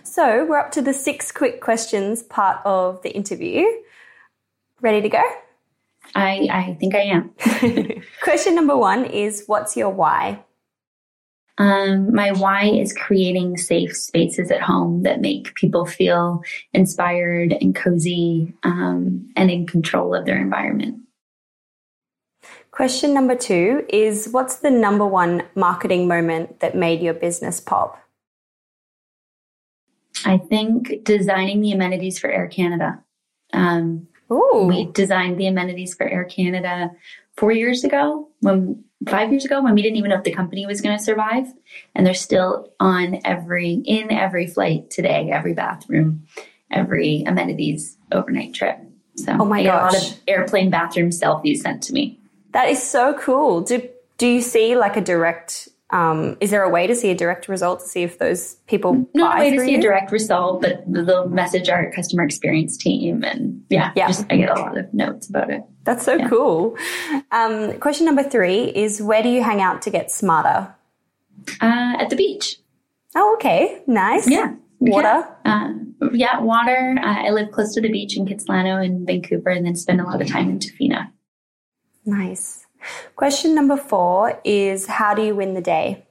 So 0.03 0.45
we're 0.45 0.57
up 0.57 0.71
to 0.71 0.81
the 0.81 0.93
six 0.93 1.31
quick 1.31 1.61
questions 1.61 2.23
part 2.23 2.59
of 2.65 3.01
the 3.03 3.11
interview. 3.15 3.63
Ready 4.81 5.01
to 5.01 5.09
go? 5.09 5.23
I, 6.15 6.47
I 6.51 6.77
think 6.79 6.95
I 6.95 7.01
am. 7.01 7.31
Question 8.21 8.55
number 8.55 8.77
one 8.77 9.05
is 9.05 9.43
What's 9.47 9.75
your 9.75 9.89
why? 9.89 10.43
Um, 11.59 12.13
my 12.13 12.31
why 12.33 12.65
is 12.65 12.93
creating 12.93 13.57
safe 13.57 13.95
spaces 13.97 14.51
at 14.51 14.61
home 14.61 15.01
that 15.03 15.21
make 15.21 15.55
people 15.55 15.85
feel 15.87 16.43
inspired 16.73 17.53
and 17.59 17.75
cozy 17.75 18.53
um, 18.61 19.31
and 19.35 19.49
in 19.49 19.65
control 19.65 20.13
of 20.13 20.25
their 20.25 20.39
environment. 20.39 20.99
Question 22.69 23.11
number 23.15 23.35
two 23.35 23.85
is 23.89 24.29
What's 24.29 24.57
the 24.57 24.69
number 24.69 25.05
one 25.05 25.43
marketing 25.55 26.07
moment 26.07 26.59
that 26.59 26.75
made 26.75 27.01
your 27.01 27.15
business 27.15 27.59
pop? 27.59 27.99
I 30.25 30.37
think 30.37 31.03
designing 31.03 31.61
the 31.61 31.71
amenities 31.71 32.19
for 32.19 32.29
Air 32.29 32.47
Canada. 32.47 33.03
Um, 33.51 34.07
Ooh. 34.31 34.65
we 34.67 34.85
designed 34.85 35.39
the 35.39 35.47
amenities 35.47 35.95
for 35.95 36.07
Air 36.07 36.25
Canada 36.25 36.91
four 37.35 37.51
years 37.51 37.83
ago, 37.83 38.29
when 38.41 38.83
five 39.07 39.31
years 39.31 39.45
ago, 39.45 39.61
when 39.61 39.75
we 39.75 39.81
didn't 39.81 39.97
even 39.97 40.09
know 40.09 40.17
if 40.17 40.23
the 40.23 40.31
company 40.33 40.65
was 40.65 40.81
going 40.81 40.97
to 40.97 41.03
survive. 41.03 41.47
And 41.95 42.05
they're 42.05 42.13
still 42.13 42.73
on 42.79 43.19
every 43.23 43.73
in 43.73 44.11
every 44.11 44.47
flight 44.47 44.89
today, 44.89 45.29
every 45.31 45.53
bathroom, 45.53 46.27
every 46.71 47.23
amenities 47.25 47.97
overnight 48.11 48.53
trip. 48.53 48.79
So 49.15 49.37
oh 49.39 49.45
my 49.45 49.61
I 49.61 49.63
gosh. 49.63 49.93
a 49.93 49.97
lot 49.97 50.11
of 50.11 50.19
airplane 50.27 50.69
bathroom 50.69 51.09
selfies 51.09 51.57
sent 51.59 51.83
to 51.83 51.93
me. 51.93 52.19
That 52.51 52.69
is 52.69 52.81
so 52.81 53.13
cool. 53.17 53.61
Do 53.61 53.87
do 54.17 54.27
you 54.27 54.41
see 54.41 54.75
like 54.75 54.97
a 54.97 55.01
direct 55.01 55.69
um, 55.91 56.35
is 56.41 56.49
there 56.51 56.63
a 56.63 56.69
way 56.69 56.85
to 56.87 56.93
see 56.95 57.09
a 57.11 57.15
direct 57.15 57.47
result 57.47 57.79
to 57.79 57.85
see 57.87 58.03
if 58.03 58.19
those 58.19 58.55
people 58.67 59.07
Not 59.13 59.37
buy 59.37 59.43
a 59.45 59.49
way 59.51 59.55
to 59.55 59.63
see 59.63 59.71
you? 59.71 59.77
a 59.77 59.81
direct 59.81 60.11
result, 60.11 60.61
but 60.61 60.83
they'll 60.87 61.29
message 61.29 61.69
our 61.69 61.91
customer 61.91 62.23
experience 62.23 62.75
team, 62.77 63.23
and 63.23 63.63
yeah, 63.69 63.91
Yeah. 63.95 64.07
just, 64.07 64.25
I 64.29 64.37
get 64.37 64.49
a 64.49 64.59
lot 64.59 64.77
of 64.77 64.93
notes 64.93 65.29
about 65.29 65.49
it. 65.49 65.61
That's 65.85 66.03
so 66.03 66.17
cool. 66.27 66.75
Um, 67.31 67.79
question 67.79 68.05
number 68.05 68.23
three 68.23 68.63
is 68.65 69.01
where 69.01 69.23
do 69.23 69.29
you 69.29 69.41
hang 69.43 69.61
out 69.61 69.81
to 69.83 69.89
get 69.89 70.11
smarter? 70.11 70.75
Uh, 71.61 71.95
at 71.99 72.09
the 72.09 72.15
beach, 72.17 72.57
Oh, 73.15 73.33
okay, 73.35 73.81
nice. 73.87 74.27
yeah, 74.29 74.55
Water. 74.79 75.25
yeah, 75.45 75.69
uh, 76.01 76.09
yeah 76.11 76.39
water. 76.41 76.97
Uh, 77.01 77.23
I 77.27 77.29
live 77.31 77.51
close 77.51 77.73
to 77.75 77.81
the 77.81 77.89
beach 77.89 78.17
in 78.17 78.25
Kitsilano 78.25 78.83
in 78.85 79.05
Vancouver, 79.05 79.49
and 79.51 79.65
then 79.65 79.75
spend 79.75 80.01
a 80.01 80.03
lot 80.03 80.21
of 80.21 80.27
time 80.27 80.49
in 80.49 80.59
Tofino. 80.59 81.07
Nice. 82.05 82.66
Question 83.15 83.55
number 83.55 83.77
four 83.77 84.39
is 84.43 84.87
how 84.87 85.13
do 85.13 85.23
you 85.23 85.35
win 85.35 85.53
the 85.53 85.61
day? 85.61 86.05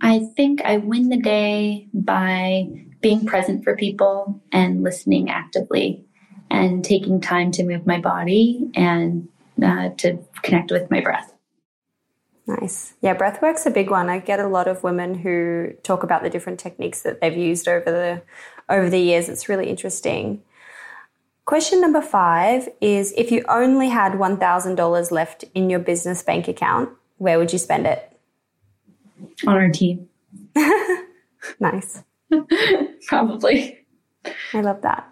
I 0.00 0.20
think 0.36 0.62
I 0.62 0.78
win 0.78 1.08
the 1.08 1.20
day 1.20 1.88
by 1.94 2.68
being 3.00 3.24
present 3.24 3.62
for 3.62 3.76
people 3.76 4.42
and 4.50 4.82
listening 4.82 5.30
actively 5.30 6.04
and 6.50 6.84
taking 6.84 7.20
time 7.20 7.50
to 7.52 7.62
move 7.62 7.86
my 7.86 8.00
body 8.00 8.70
and 8.74 9.28
uh, 9.64 9.90
to 9.98 10.18
connect 10.42 10.70
with 10.70 10.90
my 10.90 11.00
breath. 11.00 11.32
Nice. 12.46 12.94
Yeah, 13.00 13.16
breathwork's 13.16 13.66
a 13.66 13.70
big 13.70 13.90
one. 13.90 14.10
I 14.10 14.18
get 14.18 14.40
a 14.40 14.48
lot 14.48 14.66
of 14.66 14.82
women 14.82 15.14
who 15.14 15.72
talk 15.84 16.02
about 16.02 16.22
the 16.22 16.30
different 16.30 16.58
techniques 16.58 17.02
that 17.02 17.20
they've 17.20 17.36
used 17.36 17.68
over 17.68 17.84
the 17.90 18.22
over 18.68 18.90
the 18.90 18.98
years. 18.98 19.28
It's 19.28 19.48
really 19.48 19.68
interesting. 19.68 20.42
Question 21.52 21.82
number 21.82 22.00
five 22.00 22.66
is 22.80 23.12
if 23.14 23.30
you 23.30 23.44
only 23.46 23.90
had 23.90 24.18
one 24.18 24.38
thousand 24.38 24.76
dollars 24.76 25.12
left 25.12 25.44
in 25.54 25.68
your 25.68 25.80
business 25.80 26.22
bank 26.22 26.48
account, 26.48 26.88
where 27.18 27.38
would 27.38 27.52
you 27.52 27.58
spend 27.58 27.86
it? 27.86 28.10
On 29.46 29.54
our 29.54 29.68
team, 29.68 30.08
Nice. 31.60 32.02
probably. 33.06 33.84
I 34.54 34.62
love 34.62 34.80
that. 34.80 35.06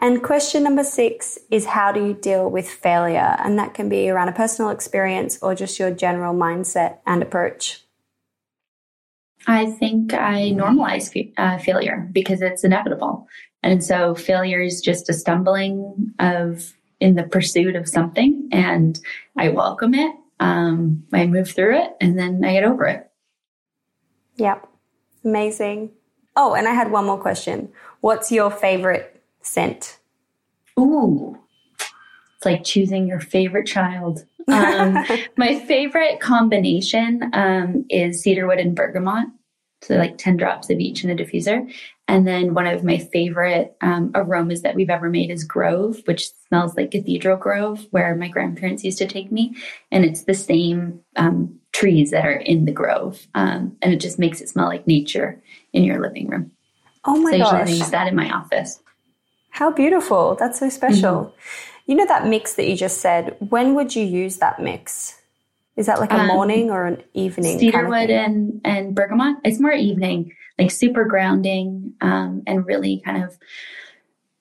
And 0.00 0.22
question 0.22 0.62
number 0.62 0.84
six 0.84 1.36
is 1.50 1.66
how 1.66 1.90
do 1.90 2.06
you 2.06 2.14
deal 2.14 2.48
with 2.48 2.70
failure? 2.70 3.34
And 3.40 3.58
that 3.58 3.74
can 3.74 3.88
be 3.88 4.08
around 4.08 4.28
a 4.28 4.32
personal 4.32 4.70
experience 4.70 5.36
or 5.42 5.56
just 5.56 5.80
your 5.80 5.90
general 5.90 6.32
mindset 6.32 6.98
and 7.08 7.24
approach. 7.24 7.82
I 9.48 9.66
think 9.66 10.14
I 10.14 10.52
normalize 10.52 11.32
uh, 11.36 11.58
failure 11.58 12.08
because 12.12 12.40
it's 12.40 12.62
inevitable. 12.62 13.28
And 13.66 13.82
so 13.82 14.14
failure 14.14 14.60
is 14.60 14.80
just 14.80 15.10
a 15.10 15.12
stumbling 15.12 16.14
of 16.20 16.72
in 17.00 17.16
the 17.16 17.24
pursuit 17.24 17.74
of 17.74 17.88
something 17.88 18.48
and 18.52 19.00
I 19.36 19.48
welcome 19.48 19.92
it. 19.92 20.14
Um, 20.38 21.04
I 21.12 21.26
move 21.26 21.50
through 21.50 21.76
it 21.78 21.96
and 22.00 22.16
then 22.16 22.44
I 22.44 22.52
get 22.52 22.62
over 22.62 22.84
it. 22.86 23.10
Yep. 24.36 24.68
Amazing. 25.24 25.90
Oh, 26.36 26.54
and 26.54 26.68
I 26.68 26.74
had 26.74 26.92
one 26.92 27.06
more 27.06 27.18
question. 27.18 27.72
What's 28.02 28.30
your 28.30 28.52
favorite 28.52 29.20
scent? 29.42 29.98
Ooh, 30.78 31.36
it's 32.36 32.44
like 32.44 32.62
choosing 32.62 33.08
your 33.08 33.20
favorite 33.20 33.66
child. 33.66 34.24
Um, 34.46 35.04
my 35.36 35.58
favorite 35.66 36.20
combination 36.20 37.30
um, 37.32 37.84
is 37.90 38.22
cedarwood 38.22 38.60
and 38.60 38.76
bergamot. 38.76 39.26
So 39.86 39.94
like 39.96 40.18
10 40.18 40.36
drops 40.36 40.68
of 40.68 40.80
each 40.80 41.04
in 41.04 41.10
a 41.10 41.14
diffuser. 41.14 41.72
And 42.08 42.26
then 42.26 42.54
one 42.54 42.66
of 42.66 42.84
my 42.84 42.98
favorite 42.98 43.76
um, 43.80 44.10
aromas 44.14 44.62
that 44.62 44.74
we've 44.74 44.90
ever 44.90 45.08
made 45.08 45.30
is 45.30 45.44
Grove, 45.44 46.02
which 46.04 46.30
smells 46.48 46.76
like 46.76 46.90
Cathedral 46.90 47.36
Grove, 47.36 47.86
where 47.90 48.14
my 48.14 48.28
grandparents 48.28 48.84
used 48.84 48.98
to 48.98 49.06
take 49.06 49.30
me. 49.30 49.56
And 49.90 50.04
it's 50.04 50.24
the 50.24 50.34
same 50.34 51.00
um, 51.16 51.60
trees 51.72 52.10
that 52.10 52.24
are 52.24 52.32
in 52.32 52.64
the 52.64 52.72
grove. 52.72 53.26
Um, 53.34 53.76
and 53.82 53.92
it 53.92 54.00
just 54.00 54.18
makes 54.18 54.40
it 54.40 54.48
smell 54.48 54.66
like 54.66 54.86
nature 54.86 55.42
in 55.72 55.84
your 55.84 56.00
living 56.00 56.28
room. 56.28 56.52
Oh 57.04 57.16
my 57.20 57.36
gosh. 57.36 57.50
so 57.50 57.56
usually 57.58 57.72
I 57.72 57.76
use 57.76 57.90
that 57.90 58.08
in 58.08 58.16
my 58.16 58.30
office. 58.30 58.80
How 59.50 59.70
beautiful. 59.70 60.36
That's 60.36 60.58
so 60.58 60.68
special. 60.68 61.14
Mm-hmm. 61.14 61.90
You 61.90 61.96
know 61.96 62.06
that 62.06 62.26
mix 62.26 62.54
that 62.54 62.66
you 62.66 62.76
just 62.76 62.98
said, 62.98 63.36
when 63.38 63.74
would 63.74 63.94
you 63.94 64.04
use 64.04 64.38
that 64.38 64.60
mix? 64.60 65.20
Is 65.76 65.86
that 65.86 66.00
like 66.00 66.12
a 66.12 66.20
Um, 66.20 66.28
morning 66.28 66.70
or 66.70 66.86
an 66.86 67.02
evening? 67.14 67.58
kind 67.58 67.64
of 67.66 67.74
cedarwood 67.74 68.10
and 68.10 68.60
and 68.64 68.94
bergamot 68.94 69.36
it's 69.44 69.60
more 69.60 69.72
evening 69.72 70.32
like 70.58 70.70
super 70.70 71.04
grounding 71.04 71.92
um 72.00 72.42
and 72.46 72.66
really 72.66 73.02
kind 73.04 73.22
of 73.22 73.36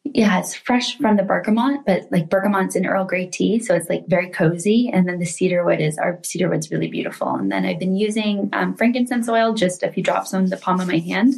yeah 0.04 0.40
it's 0.40 0.54
fresh 0.54 0.98
from 0.98 1.18
the 1.18 1.24
bergamot 1.24 1.82
but 1.86 2.04
like 2.12 2.30
bergamot's 2.30 2.76
an 2.76 2.86
earl 2.86 3.04
grey 3.06 3.28
tea 3.28 3.60
so 3.60 3.74
it's 3.76 3.90
like 3.90 4.06
very 4.08 4.30
cozy 4.30 4.90
and 4.94 5.08
then 5.08 5.20
the 5.20 5.26
cedarwood 5.26 5.82
is 5.82 5.98
our 5.98 6.20
cedarwood's 6.24 6.72
really 6.72 6.88
beautiful 6.88 7.36
and 7.36 7.52
then 7.52 7.66
i've 7.66 7.80
been 7.80 7.96
using 7.98 8.50
um, 8.54 8.76
frankincense 8.76 9.28
oil 9.28 9.54
just 9.54 9.84
a 9.84 9.92
few 9.92 10.04
drops 10.04 10.34
on 10.34 10.46
the 10.46 10.58
palm 10.58 10.80
of 10.80 10.88
my 10.88 11.00
hand 11.00 11.34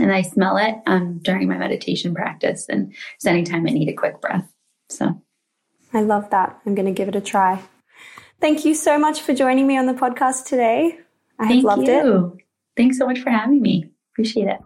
and 0.00 0.12
i 0.12 0.20
smell 0.22 0.56
it 0.58 0.74
um, 0.86 1.18
during 1.22 1.48
my 1.48 1.56
meditation 1.56 2.14
practice 2.14 2.66
and 2.68 2.92
just 3.14 3.26
anytime 3.26 3.66
i 3.66 3.70
need 3.70 3.88
a 3.88 3.94
quick 3.94 4.20
breath 4.20 4.48
so 4.90 5.20
I 5.96 6.00
love 6.00 6.28
that. 6.30 6.58
I'm 6.66 6.74
going 6.74 6.86
to 6.86 6.92
give 6.92 7.06
it 7.06 7.14
a 7.14 7.20
try. 7.20 7.62
Thank 8.44 8.66
you 8.66 8.74
so 8.74 8.98
much 8.98 9.22
for 9.22 9.32
joining 9.32 9.66
me 9.66 9.78
on 9.78 9.86
the 9.86 9.94
podcast 9.94 10.44
today. 10.44 10.98
I 11.38 11.44
have 11.44 11.48
thank 11.48 11.64
loved 11.64 11.88
it. 11.88 12.44
thanks 12.76 12.98
so 12.98 13.06
much 13.06 13.20
for 13.20 13.30
having 13.30 13.62
me 13.62 13.88
appreciate 14.12 14.48
it 14.48 14.60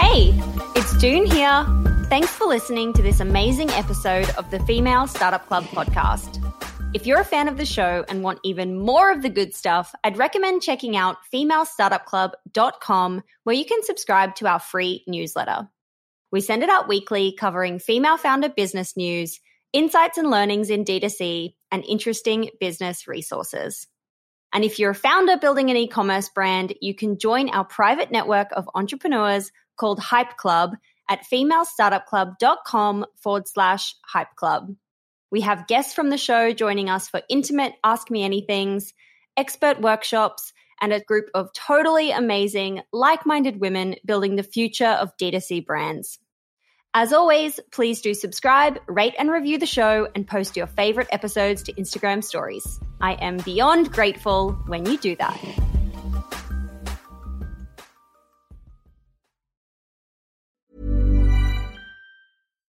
Hey, 0.00 0.32
it's 0.74 0.98
Doone 0.98 1.26
here. 1.26 1.64
Thanks 2.08 2.30
for 2.30 2.48
listening 2.48 2.92
to 2.94 3.02
this 3.02 3.20
amazing 3.20 3.70
episode 3.70 4.28
of 4.30 4.50
the 4.50 4.58
Female 4.64 5.06
Startup 5.06 5.46
Club 5.46 5.62
podcast. 5.66 6.44
If 6.92 7.06
you're 7.06 7.20
a 7.20 7.24
fan 7.24 7.46
of 7.46 7.56
the 7.56 7.64
show 7.64 8.04
and 8.08 8.24
want 8.24 8.40
even 8.42 8.80
more 8.80 9.12
of 9.12 9.22
the 9.22 9.30
good 9.30 9.54
stuff, 9.54 9.94
I'd 10.02 10.18
recommend 10.18 10.62
checking 10.62 10.96
out 10.96 11.18
femalestartupclub.com 11.32 13.22
where 13.44 13.54
you 13.54 13.64
can 13.64 13.84
subscribe 13.84 14.34
to 14.34 14.48
our 14.48 14.58
free 14.58 15.04
newsletter. 15.06 15.68
We 16.32 16.40
send 16.40 16.62
it 16.62 16.70
out 16.70 16.88
weekly 16.88 17.32
covering 17.32 17.78
female 17.78 18.16
founder 18.16 18.48
business 18.48 18.96
news, 18.96 19.40
insights 19.72 20.18
and 20.18 20.30
learnings 20.30 20.70
in 20.70 20.84
D2C, 20.84 21.54
and 21.70 21.84
interesting 21.84 22.50
business 22.60 23.08
resources. 23.08 23.86
And 24.52 24.64
if 24.64 24.78
you're 24.78 24.90
a 24.90 24.94
founder 24.94 25.36
building 25.36 25.70
an 25.70 25.76
e 25.76 25.86
commerce 25.88 26.28
brand, 26.28 26.74
you 26.80 26.94
can 26.94 27.18
join 27.18 27.50
our 27.50 27.64
private 27.64 28.10
network 28.10 28.48
of 28.52 28.68
entrepreneurs 28.74 29.52
called 29.76 30.00
Hype 30.00 30.36
Club 30.36 30.76
at 31.08 31.24
femalestartupclub.com 31.32 33.06
forward 33.16 33.48
slash 33.48 33.94
hype 34.06 34.34
club. 34.36 34.74
We 35.30 35.42
have 35.42 35.66
guests 35.66 35.94
from 35.94 36.10
the 36.10 36.18
show 36.18 36.52
joining 36.52 36.88
us 36.88 37.08
for 37.08 37.22
intimate 37.28 37.74
Ask 37.84 38.10
Me 38.10 38.28
Anythings, 38.28 38.92
expert 39.36 39.80
workshops, 39.80 40.52
and 40.80 40.92
a 40.92 41.00
group 41.00 41.30
of 41.34 41.52
totally 41.52 42.10
amazing, 42.10 42.82
like 42.92 43.26
minded 43.26 43.60
women 43.60 43.96
building 44.04 44.36
the 44.36 44.42
future 44.42 44.86
of 44.86 45.16
D2C 45.16 45.64
brands. 45.64 46.18
As 46.92 47.12
always, 47.12 47.60
please 47.70 48.00
do 48.00 48.14
subscribe, 48.14 48.80
rate 48.88 49.14
and 49.16 49.30
review 49.30 49.58
the 49.58 49.66
show, 49.66 50.08
and 50.14 50.26
post 50.26 50.56
your 50.56 50.66
favorite 50.66 51.08
episodes 51.12 51.62
to 51.64 51.72
Instagram 51.74 52.24
stories. 52.24 52.80
I 53.00 53.12
am 53.12 53.36
beyond 53.38 53.92
grateful 53.92 54.52
when 54.66 54.86
you 54.86 54.98
do 54.98 55.14
that. 55.16 55.40